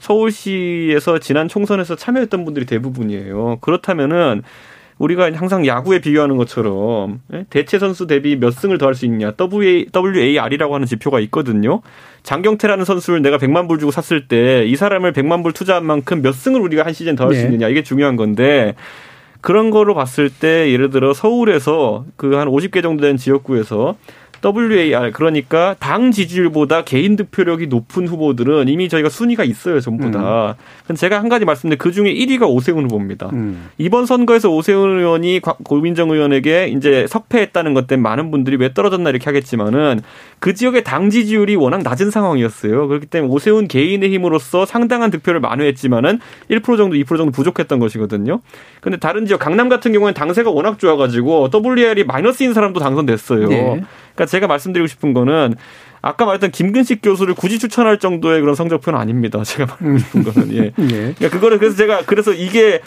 [0.00, 3.58] 서울시에서 지난 총선에서 참여했던 분들이 대부분이에요.
[3.60, 4.42] 그렇다면은
[4.98, 7.46] 우리가 항상 야구에 비교하는 것처럼 예?
[7.50, 11.80] 대체 선수 대비 몇 승을 더 할 수 있냐 WA, WAR이라고 하는 지표가 있거든요.
[12.22, 16.32] 장경태라는 선수를 내가 100만 불 주고 샀을 때 이 사람을 100만 불 투자한 만큼 몇
[16.32, 17.46] 승을 우리가 한 시즌 더 할수 네.
[17.46, 18.76] 있느냐 이게 중요한 건데
[19.44, 23.94] 그런 거로 봤을 때 예를 들어 서울에서 그 한 50개 정도 된 지역구에서
[24.44, 30.56] WAR 그러니까 당 지지율보다 개인 득표력이 높은 후보들은 이미 저희가 순위가 있어요 전부 다.
[30.90, 30.94] 음.
[30.94, 33.30] 제가 한 가지 말씀드린 그 중에 1위가 오세훈 후보입니다.
[33.32, 33.70] 음.
[33.78, 39.24] 이번 선거에서 오세훈 의원이 고민정 의원에게 이제 석패했다는 것 때문에 많은 분들이 왜 떨어졌나 이렇게
[39.26, 40.00] 하겠지만은
[40.38, 42.88] 그 지역의 당 지지율이 워낙 낮은 상황이었어요.
[42.88, 46.20] 그렇기 때문에 오세훈 개인의 힘으로써 상당한 득표를 만회했지만은
[46.50, 48.40] 1% 정도 2% 정도 부족했던 것이거든요.
[48.80, 53.48] 근데 다른 지역 강남 같은 경우에는 당세가 워낙 좋아가지고 WR이 마이너스인 사람도 당선됐어요.
[53.48, 53.82] 네.
[54.14, 55.54] 그러니까 제가 말씀드리고 싶은 거는
[56.02, 59.42] 아까 말했던 김근식 교수를 굳이 추천할 정도의 그런 성적표는 아닙니다.
[59.42, 60.58] 제가 말하고 싶은 거는 예.
[60.78, 61.12] 예.
[61.16, 62.80] 그러니까 그거를 그래서 제가 그래서 이게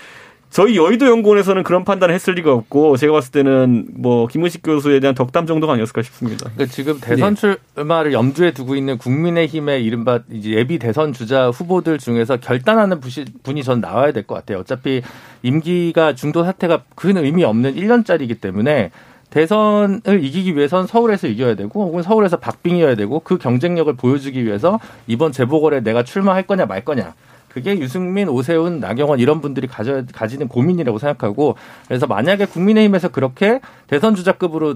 [0.49, 5.13] 저희 여의도 연구원에서는 그런 판단을 했을 리가 없고 제가 봤을 때는 뭐 김은식 교수에 대한
[5.13, 6.49] 덕담 정도가 아니었을까 싶습니다.
[6.53, 12.37] 그러니까 지금 대선 출마를 염두에 두고 있는 국민의힘의 이른바 이제 예비 대선 주자 후보들 중에서
[12.37, 13.01] 결단하는
[13.43, 14.59] 분이 전 나와야 될 것 같아요.
[14.59, 15.01] 어차피
[15.43, 18.91] 임기가 중도 사태가 큰 의미 없는 1년짜리이기 때문에
[19.29, 25.31] 대선을 이기기 위해선 서울에서 이겨야 되고 혹은 서울에서 박빙이어야 되고 그 경쟁력을 보여주기 위해서 이번
[25.31, 27.13] 재보궐에 내가 출마할 거냐 말 거냐
[27.49, 31.55] 그게 유승민, 오세훈, 나경원 이런 분들이 가져, 가지는 고민이라고 생각하고
[31.87, 34.75] 그래서 만약에 국민의힘에서 그렇게 대선 주자급으로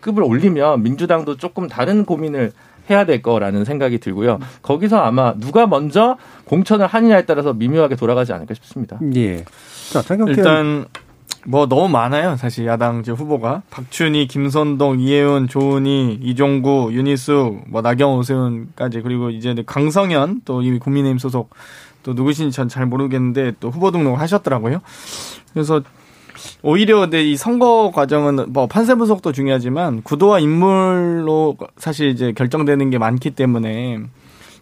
[0.00, 2.52] 급을 올리면 민주당도 조금 다른 고민을
[2.90, 4.38] 해야 될 거라는 생각이 들고요.
[4.62, 8.98] 거기서 아마 누가 먼저 공천을 하느냐에 따라서 미묘하게 돌아가지 않을까 싶습니다.
[9.14, 9.44] 예.
[9.90, 10.86] 자, 일단
[11.46, 12.36] 뭐 너무 많아요.
[12.36, 20.42] 사실 야당 후보가 박춘희, 김선동, 이혜훈, 조은희, 이종구, 윤희숙, 뭐 나경, 오세훈까지 그리고 이제 강성현
[20.44, 21.50] 또 이미 국민의힘 소속
[22.02, 24.80] 또 누구신지 전 잘 모르겠는데 또 후보 등록을 하셨더라고요.
[25.52, 25.82] 그래서
[26.62, 32.98] 오히려 근데 이 선거 과정은 뭐 판세 분석도 중요하지만 구도와 인물로 사실 이제 결정되는 게
[32.98, 34.00] 많기 때문에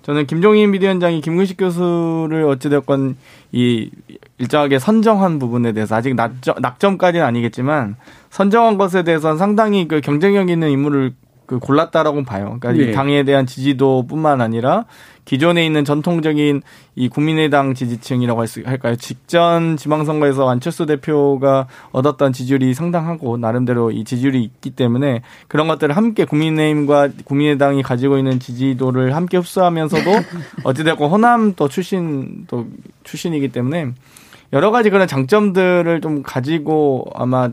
[0.03, 3.17] 저는 김종인 비대위원장이 김근식 교수를 어찌됐건
[3.53, 3.91] 이
[4.39, 7.97] 일정하게 선정한 부분에 대해서 아직 낙점, 낙점까지는 아니겠지만
[8.31, 11.15] 선정한 것에 대해서는 상당히 그 경쟁력 있는 인물을
[11.49, 12.59] 그 골랐다라고 봐요.
[12.61, 12.91] 그러니까 네.
[12.91, 14.85] 이 당에 대한 지지도뿐만 아니라
[15.25, 16.61] 기존에 있는 전통적인
[16.95, 18.97] 이 국민의당 지지층이라고 할수 할까요?
[18.97, 26.27] 직전 지방선거에서 안철수 대표가 얻었던 지지율이 상당하고 나름대로 이 지지율이 있기 때문에 그런 것들을 함께
[26.27, 30.11] 국민의힘과 국민의당이 가지고 있는 지지도를 함께 흡수하면서도
[30.65, 32.67] 어찌됐건 호남 또 출신 또
[33.05, 33.93] 출신이기 때문에
[34.53, 37.51] 여러 가지 그런 장점들을 좀 가지고 아마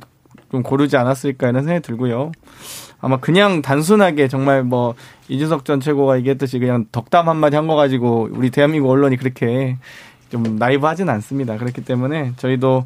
[0.52, 2.32] 좀 고르지 않았을까 이런 생각이 들고요.
[3.02, 4.96] 아마 그냥 단순하게 정말 뭐
[5.28, 9.78] 이준석 전 최고가 얘기했듯이 그냥 덕담 한마디 한 거 가지고 우리 대한민국 언론이 그렇게
[10.30, 11.58] 좀 나이브하진 않습니다.
[11.58, 12.86] 그렇기 때문에 저희도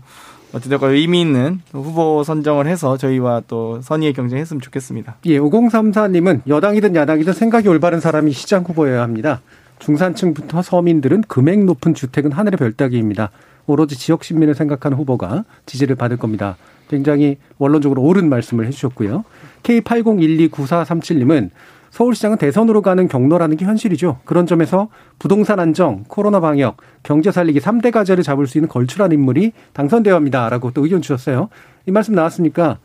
[0.52, 5.18] 어찌됐건 의미 있는 후보 선정을 해서 저희와 또 선의의 경쟁했으면 좋겠습니다.
[5.26, 9.42] 예, 5034님은 여당이든 야당이든 생각이 올바른 사람이 시장 후보여야 합니다.
[9.78, 13.30] 중산층부터 서민들은 금액 높은 주택은 하늘의 별따기입니다.
[13.70, 16.58] 오로지 지역 시민을 생각하는 후보가 지지를 받을 겁니다.
[16.90, 19.24] 굉장히 원론적으로 옳은 말씀을 해주셨고요.
[19.64, 21.50] K80129437님은
[21.92, 24.20] 서울시장은 대선으로 가는 경로라는 게 현실이죠.
[24.26, 29.54] 그런 점에서 부동산 안정, 코로나 방역, 경제 살리기 3대 과제를 잡을 수 있는 걸출한 인물이
[29.74, 31.50] 당선되어 합니다 라고 또 의견 주셨어요.
[31.88, 32.78] 이 말씀 나왔으니까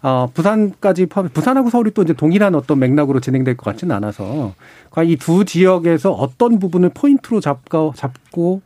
[0.00, 4.54] 어, 부산까지 포함, 부산하고 서울이 또 이제 동일한 어떤 맥락으로 진행될 것 같지는 않아서
[4.90, 8.62] 과연 이 두 지역에서 어떤 부분을 포인트로 잡고, 잡고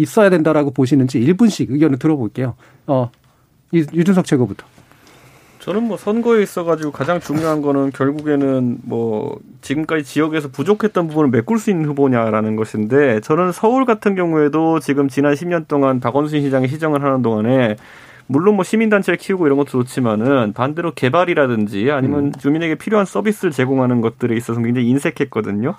[0.00, 2.54] 있어야 된다라고 보시는지 1분씩 의견을 들어볼게요.
[2.86, 3.10] 어,
[3.72, 4.66] 유준석 최고부터.
[5.60, 11.70] 저는 뭐 선거에 있어가지고 가장 중요한 거는 결국에는 뭐 지금까지 지역에서 부족했던 부분을 메꿀 수
[11.70, 17.20] 있는 후보냐라는 것인데 저는 서울 같은 경우에도 지금 지난 10년 동안 박원순 시장이 시정을 하는
[17.20, 17.76] 동안에
[18.26, 22.32] 물론 뭐 시민단체를 키우고 이런 것도 좋지만은 반대로 개발이라든지 아니면 음.
[22.32, 25.74] 주민에게 필요한 서비스를 제공하는 것들에 있어서 굉장히 인색했거든요.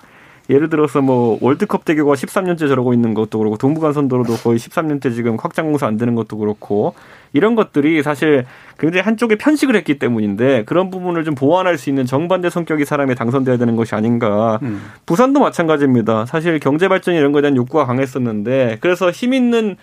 [0.50, 5.66] 예를 들어서 뭐 월드컵 대교가 13년째 저러고 있는 것도 그렇고 동부간선도로도 거의 13년째 지금 확장
[5.66, 6.94] 공사 안 되는 것도 그렇고
[7.32, 8.44] 이런 것들이 사실
[8.78, 13.56] 굉장히 한쪽에 편식을 했기 때문인데 그런 부분을 좀 보완할 수 있는 정반대 성격의 사람이 당선돼야
[13.56, 14.58] 되는 것이 아닌가.
[14.62, 14.82] 음.
[15.06, 16.26] 부산도 마찬가지입니다.
[16.26, 19.76] 사실 경제 발전 이런 거에 대한 욕구가 강했었는데 그래서 힘 있는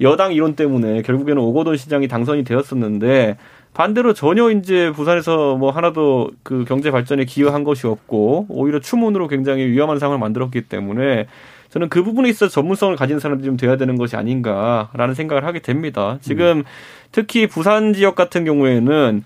[0.00, 3.36] 여당 이론 때문에 결국에는 오거돈 시장이 당선이 되었었는데
[3.74, 9.64] 반대로 전혀 이제 부산에서 뭐 하나도 그 경제 발전에 기여한 것이 없고 오히려 추문으로 굉장히
[9.66, 11.26] 위험한 상황을 만들었기 때문에
[11.70, 16.18] 저는 그 부분에 있어 전문성을 가진 사람들이 좀 돼야 되는 것이 아닌가라는 생각을 하게 됩니다.
[16.20, 16.64] 지금 음.
[17.12, 19.24] 특히 부산 지역 같은 경우에는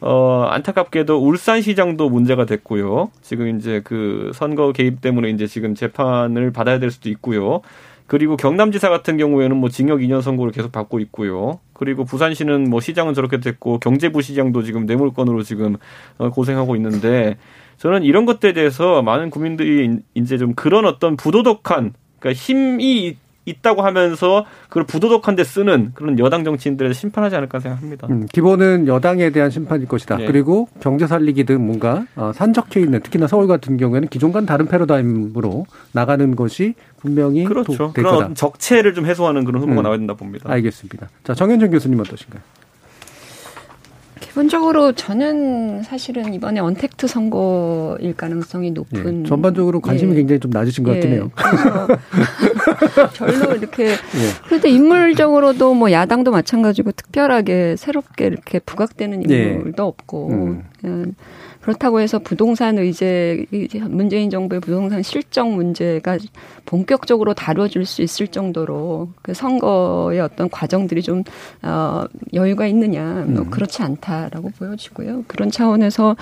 [0.00, 3.10] 어, 안타깝게도 울산시장도 문제가 됐고요.
[3.20, 7.62] 지금 이제 그 선거 개입 때문에 이제 지금 재판을 받아야 될 수도 있고요.
[8.08, 11.60] 그리고 경남지사 같은 경우에는 뭐 징역 2년 선고를 계속 받고 있고요.
[11.74, 15.76] 그리고 부산시는 뭐 시장은 저렇게 됐고 경제부 시장도 지금 뇌물건으로 지금
[16.16, 17.36] 어, 고생하고 있는데
[17.76, 24.44] 저는 이런 것들에 대해서 많은 국민들이 이제 좀 그런 어떤 부도덕한 그러니까 힘이 있다고 하면서
[24.68, 28.06] 그걸 부도덕한데 쓰는 그런 여당 정치인들을 심판하지 않을까 생각합니다.
[28.08, 30.16] 음, 기본은 여당에 대한 심판일 것이다.
[30.16, 30.26] 네.
[30.26, 35.66] 그리고 경제 살리기 등 뭔가 어, 산적해 있는 특히나 서울 같은 경우에는 기존과는 다른 패러다임으로
[35.92, 37.92] 나가는 것이 분명히 그렇죠.
[37.92, 40.50] 그런 적체를 좀 해소하는 그런 후보가 음, 나와야 된다 봅니다.
[40.50, 41.08] 알겠습니다.
[41.24, 42.42] 자 정현준 교수님 어떠신가요?
[44.20, 49.24] 기본적으로 저는 사실은 이번에 언택트 선거일 가능성이 높은.
[49.24, 50.16] 예, 전반적으로 관심이 예.
[50.16, 51.30] 굉장히 좀 낮으신 것 같긴 해요.
[53.14, 53.90] 별로 이렇게.
[53.90, 53.96] 예.
[54.46, 59.52] 그런데 인물적으로도 뭐 야당도 마찬가지고 특별하게 새롭게 이렇게 부각되는 예.
[59.52, 60.28] 인물도 없고.
[60.30, 60.64] 음.
[60.84, 61.12] 예.
[61.68, 63.44] 그렇다고 해서 부동산 의제
[63.90, 66.16] 문재인 정부의 부동산 실정 문제가
[66.64, 71.24] 본격적으로 다뤄질 수 있을 정도로 그 선거의 어떤 과정들이 좀
[71.62, 73.50] 어, 여유가 있느냐 뭐 음.
[73.50, 75.24] 그렇지 않다라고 보여지고요.
[75.26, 76.16] 그런 차원에서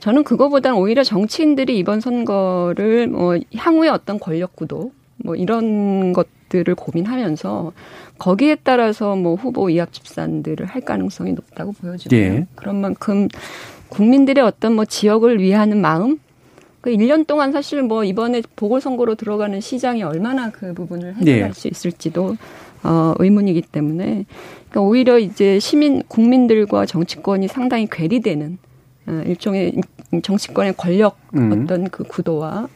[0.00, 4.92] 저는 그거보다는 오히려 정치인들이 이번 선거를 뭐 향후의 어떤 권력 구도
[5.24, 7.72] 뭐 이런 것들을 고민하면서
[8.18, 12.20] 거기에 따라서 뭐 후보 이합 집산들을 할 가능성이 높다고 보여지고요.
[12.20, 12.46] 예.
[12.54, 13.28] 그런 만큼
[13.88, 16.18] 국민들의 어떤 뭐 지역을 위하는 마음
[16.80, 21.52] 그 1년 동안 사실 뭐 이번에 보궐선거로 들어가는 시장이 얼마나 그 부분을 해결할 네.
[21.52, 22.36] 수 있을지도
[22.82, 24.24] 어, 의문이기 때문에
[24.70, 28.69] 그러니까 오히려 이제 시민 국민들과 정치권이 상당히 괴리되는 어,
[29.06, 29.80] 일종의
[30.22, 31.64] 정치권의 권력 음.
[31.64, 32.68] 어떤 그 구도와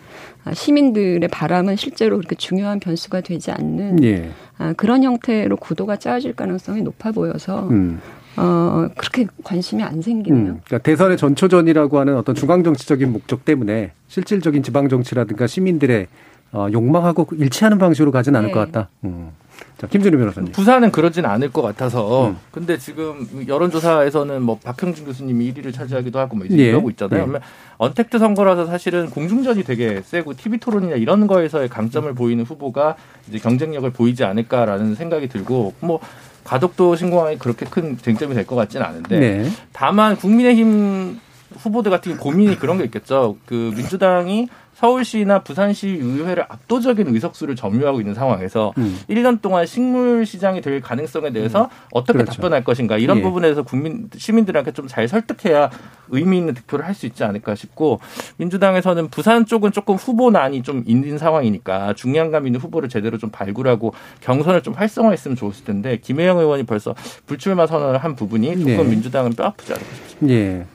[0.53, 4.29] 시민들의 바람은 실제로 그렇게 중요한 변수가 되지 않는 예.
[4.77, 8.01] 그런 형태로 구도가 짜질 가능성이 높아 보여서 음.
[8.37, 10.41] 어, 그렇게 관심이 안 생기네요.
[10.41, 16.09] 음, 그러니까 대선의 전초전이라고 하는 어떤 중앙정치적인 목적 때문에 실질적인 지방정치라든가 시민들의
[16.53, 18.53] 어, 욕망하고 일치하는 방식으로 가진 않을 네.
[18.53, 18.89] 것 같다.
[19.05, 19.31] 음.
[19.79, 20.53] 자, 김준우 변호사님.
[20.53, 22.29] 부산은 그러진 않을 것 같아서.
[22.29, 22.37] 음.
[22.53, 26.65] 근데 지금 여론조사에서는 뭐 박형준 교수님이 1위를 차지하기도 하고 뭐 이제 예.
[26.69, 27.29] 이러고 있잖아요.
[27.35, 27.41] 예.
[27.79, 32.95] 언택트 선거라서 사실은 공중전이 되게 세고 TV 토론이나 이런 거에서의 강점을 보이는 후보가
[33.29, 35.99] 이제 경쟁력을 보이지 않을까라는 생각이 들고 뭐
[36.45, 39.51] 가덕도 신공항이 그렇게 큰 쟁점이 될 것 같지는 않은데 네.
[39.73, 41.19] 다만 국민의힘
[41.57, 43.37] 후보들 같은 고민이 그런 게 있겠죠.
[43.47, 44.49] 그 민주당이
[44.85, 48.99] 서울시나 부산시 의회를 압도적인 의석수를 점유하고 있는 상황에서 음.
[49.09, 51.69] 1년 동안 식물 시장이 될 가능성에 대해서 음.
[51.93, 52.33] 어떻게 그렇죠.
[52.33, 53.23] 답변할 것인가 이런 예.
[53.23, 55.71] 부분에 대해서 국민 시민들한테 좀 잘 설득해야
[56.11, 57.99] 의미 있는 득표를 할 수 있지 않을까 싶고
[58.37, 64.63] 민주당에서는 부산 쪽은 조금 후보난이 좀 있는 상황이니까 중량감 있는 후보를 제대로 좀 발굴하고 경선을
[64.63, 66.95] 좀 활성화했으면 좋았을 텐데 김혜영 의원이 벌써
[67.27, 68.85] 불출마 선언을 한 부분이 조금 네.
[68.85, 70.35] 민주당은 뼈 아프지 않을까 싶습니다.
[70.35, 70.67] 예.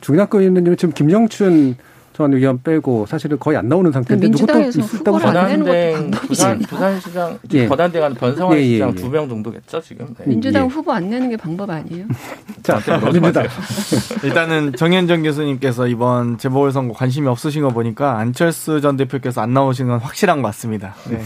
[0.00, 1.76] 중량감 있는 지금 김영춘
[2.14, 7.66] 전 의원 빼고 사실은 거의 안 나오는 상태인데 누구도 있었다고 권한대 부산 부산시장 예.
[7.66, 8.94] 권한대가 변성환 예, 예, 시장 예.
[8.94, 10.14] 두명 정도겠죠 지금.
[10.16, 10.24] 네.
[10.24, 10.68] 민주당 예.
[10.68, 12.06] 후보 안 내는 게 방법 아니에요?
[12.62, 12.80] 자
[13.12, 13.48] 민주당
[14.22, 19.98] 일단은 정현정 교수님께서 이번 재보궐선거 관심이 없으신 거 보니까 안철수 전 대표께서 안 나오신 건
[19.98, 20.94] 확실한 것 같습니다.
[21.10, 21.20] 네.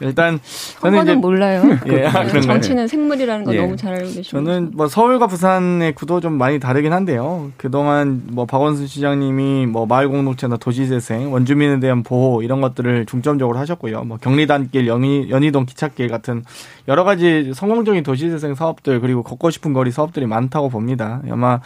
[0.00, 0.40] 일단
[0.80, 1.62] 저는 이제 몰라요.
[1.88, 3.60] 예, 아, 정치는 생물이라는 거 예.
[3.60, 4.38] 너무 잘 알고 계시죠.
[4.38, 7.50] 저는 뭐 서울과 부산의 구도 좀 많이 다르긴 한데요.
[7.58, 14.04] 그동안 뭐 박원순 시장님이 뭐 마을공 공동체나 도시재생, 원주민에 대한 보호 이런 것들을 중점적으로 하셨고요.
[14.04, 16.44] 뭐 경리단길, 연희, 연희동 기찻길 같은
[16.88, 21.20] 여러 가지 성공적인 도시재생 사업들 그리고 걷고 싶은 거리 사업들이 많다고 봅니다.
[21.30, 21.60] 아마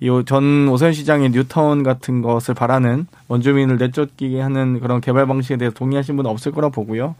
[0.00, 6.16] 이전 오세훈 시장의 뉴타운 같은 것을 바라는 원주민을 내쫓기게 하는 그런 개발 방식에 대해서 동의하신
[6.16, 7.14] 분은 없을 거라 보고요.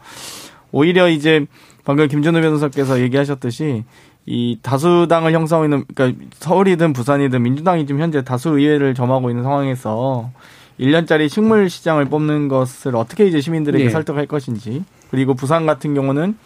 [0.70, 1.47] 오히려 이제
[1.84, 3.84] 방금 김준호 변호사께서 얘기하셨듯이
[4.24, 10.30] 이 다수당을 형성하고 있는 그러니까 서울이든 부산이든 민주당이 지금 현재 다수 의회를 점하고 있는 상황에서
[10.81, 13.91] 1년짜리 식물 시장을 뽑는 것을 어떻게 이제 시민들에게 네.
[13.91, 16.37] 설득할 것인지 그리고 부산 같은 경우는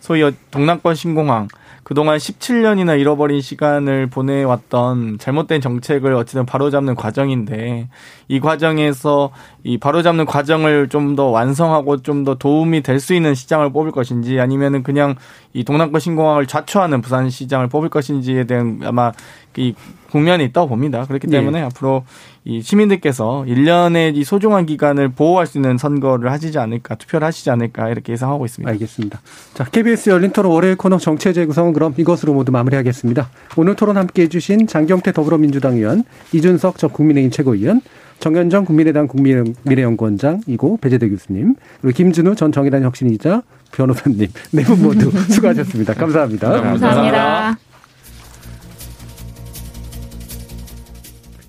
[0.00, 1.48] 소위 동남권 신공항
[1.82, 7.88] 그동안 17년이나 잃어버린 시간을 보내왔던 잘못된 정책을 어찌든 바로잡는 과정인데
[8.28, 9.30] 이 과정에서
[9.64, 14.40] 이 바로잡는 과정을 좀 더 완성하고 좀 더 도움이 될 수 있는 시장을 뽑을 것인지
[14.40, 15.14] 아니면은 그냥
[15.52, 19.12] 이 동남권 신공항을 좌초하는 부산 시장을 뽑을 것인지에 대한 아마
[19.56, 19.74] 이
[20.10, 21.04] 국면이 있다고 봅니다.
[21.06, 21.64] 그렇기 때문에 네.
[21.64, 22.04] 앞으로
[22.44, 27.88] 이 시민들께서 1년의 이 소중한 기간을 보호할 수 있는 선거를 하시지 않을까, 투표를 하시지 않을까
[27.88, 28.70] 이렇게 예상하고 있습니다.
[28.70, 29.20] 알겠습니다.
[29.54, 33.28] 자, KBS 열린 토론 월요일 코너 정체 재구성은 그럼 이것으로 모두 마무리하겠습니다.
[33.56, 37.80] 오늘 토론 함께 해주신 장경태 더불어민주당 의원, 이준석 전 국민의힘 최고위원,
[38.20, 43.42] 정현정 국민의당 국민미래연구원장이고 배재대 교수님, 그리고 김준우 전 정의당 혁신이자
[43.72, 45.94] 변호사님 네 분 모두 수고하셨습니다.
[45.94, 46.48] 감사합니다.
[46.60, 47.56] 감사합니다.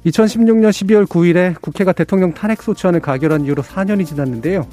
[0.06, 4.68] 2016년 12월 9일에 국회가 대통령 탄핵 소추안을 가결한 이후로 4년이 지났는데요.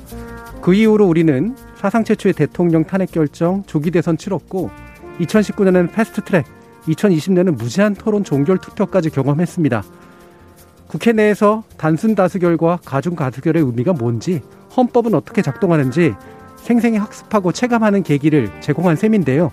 [0.60, 4.70] 그 이후로 우리는 사상 최초의 대통령 탄핵 결정, 조기 대선 치렀고
[5.20, 6.44] 2019년에는 패스트트랙,
[6.82, 9.82] 2020년에는 무제한 토론 종결 투표까지 경험했습니다.
[10.86, 14.42] 국회 내에서 단순 다수결과 가중 다수결의 의미가 뭔지,
[14.76, 16.14] 헌법은 어떻게 작동하는지
[16.56, 19.50] 생생히 학습하고 체감하는 계기를 제공한 셈인데요.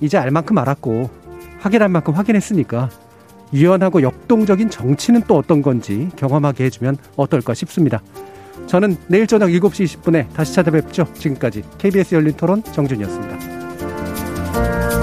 [0.00, 1.08] 이제 알 만큼 알았고
[1.60, 2.90] 확인할 만큼 확인했으니까
[3.52, 8.00] 유연하고 역동적인 정치는 또 어떤 건지 경험하게 해주면 어떨까 싶습니다.
[8.66, 11.06] 저는 내일 저녁 7시 20분에 다시 찾아뵙죠.
[11.14, 14.99] 지금까지 KBS 열린 토론 정준이었습니다.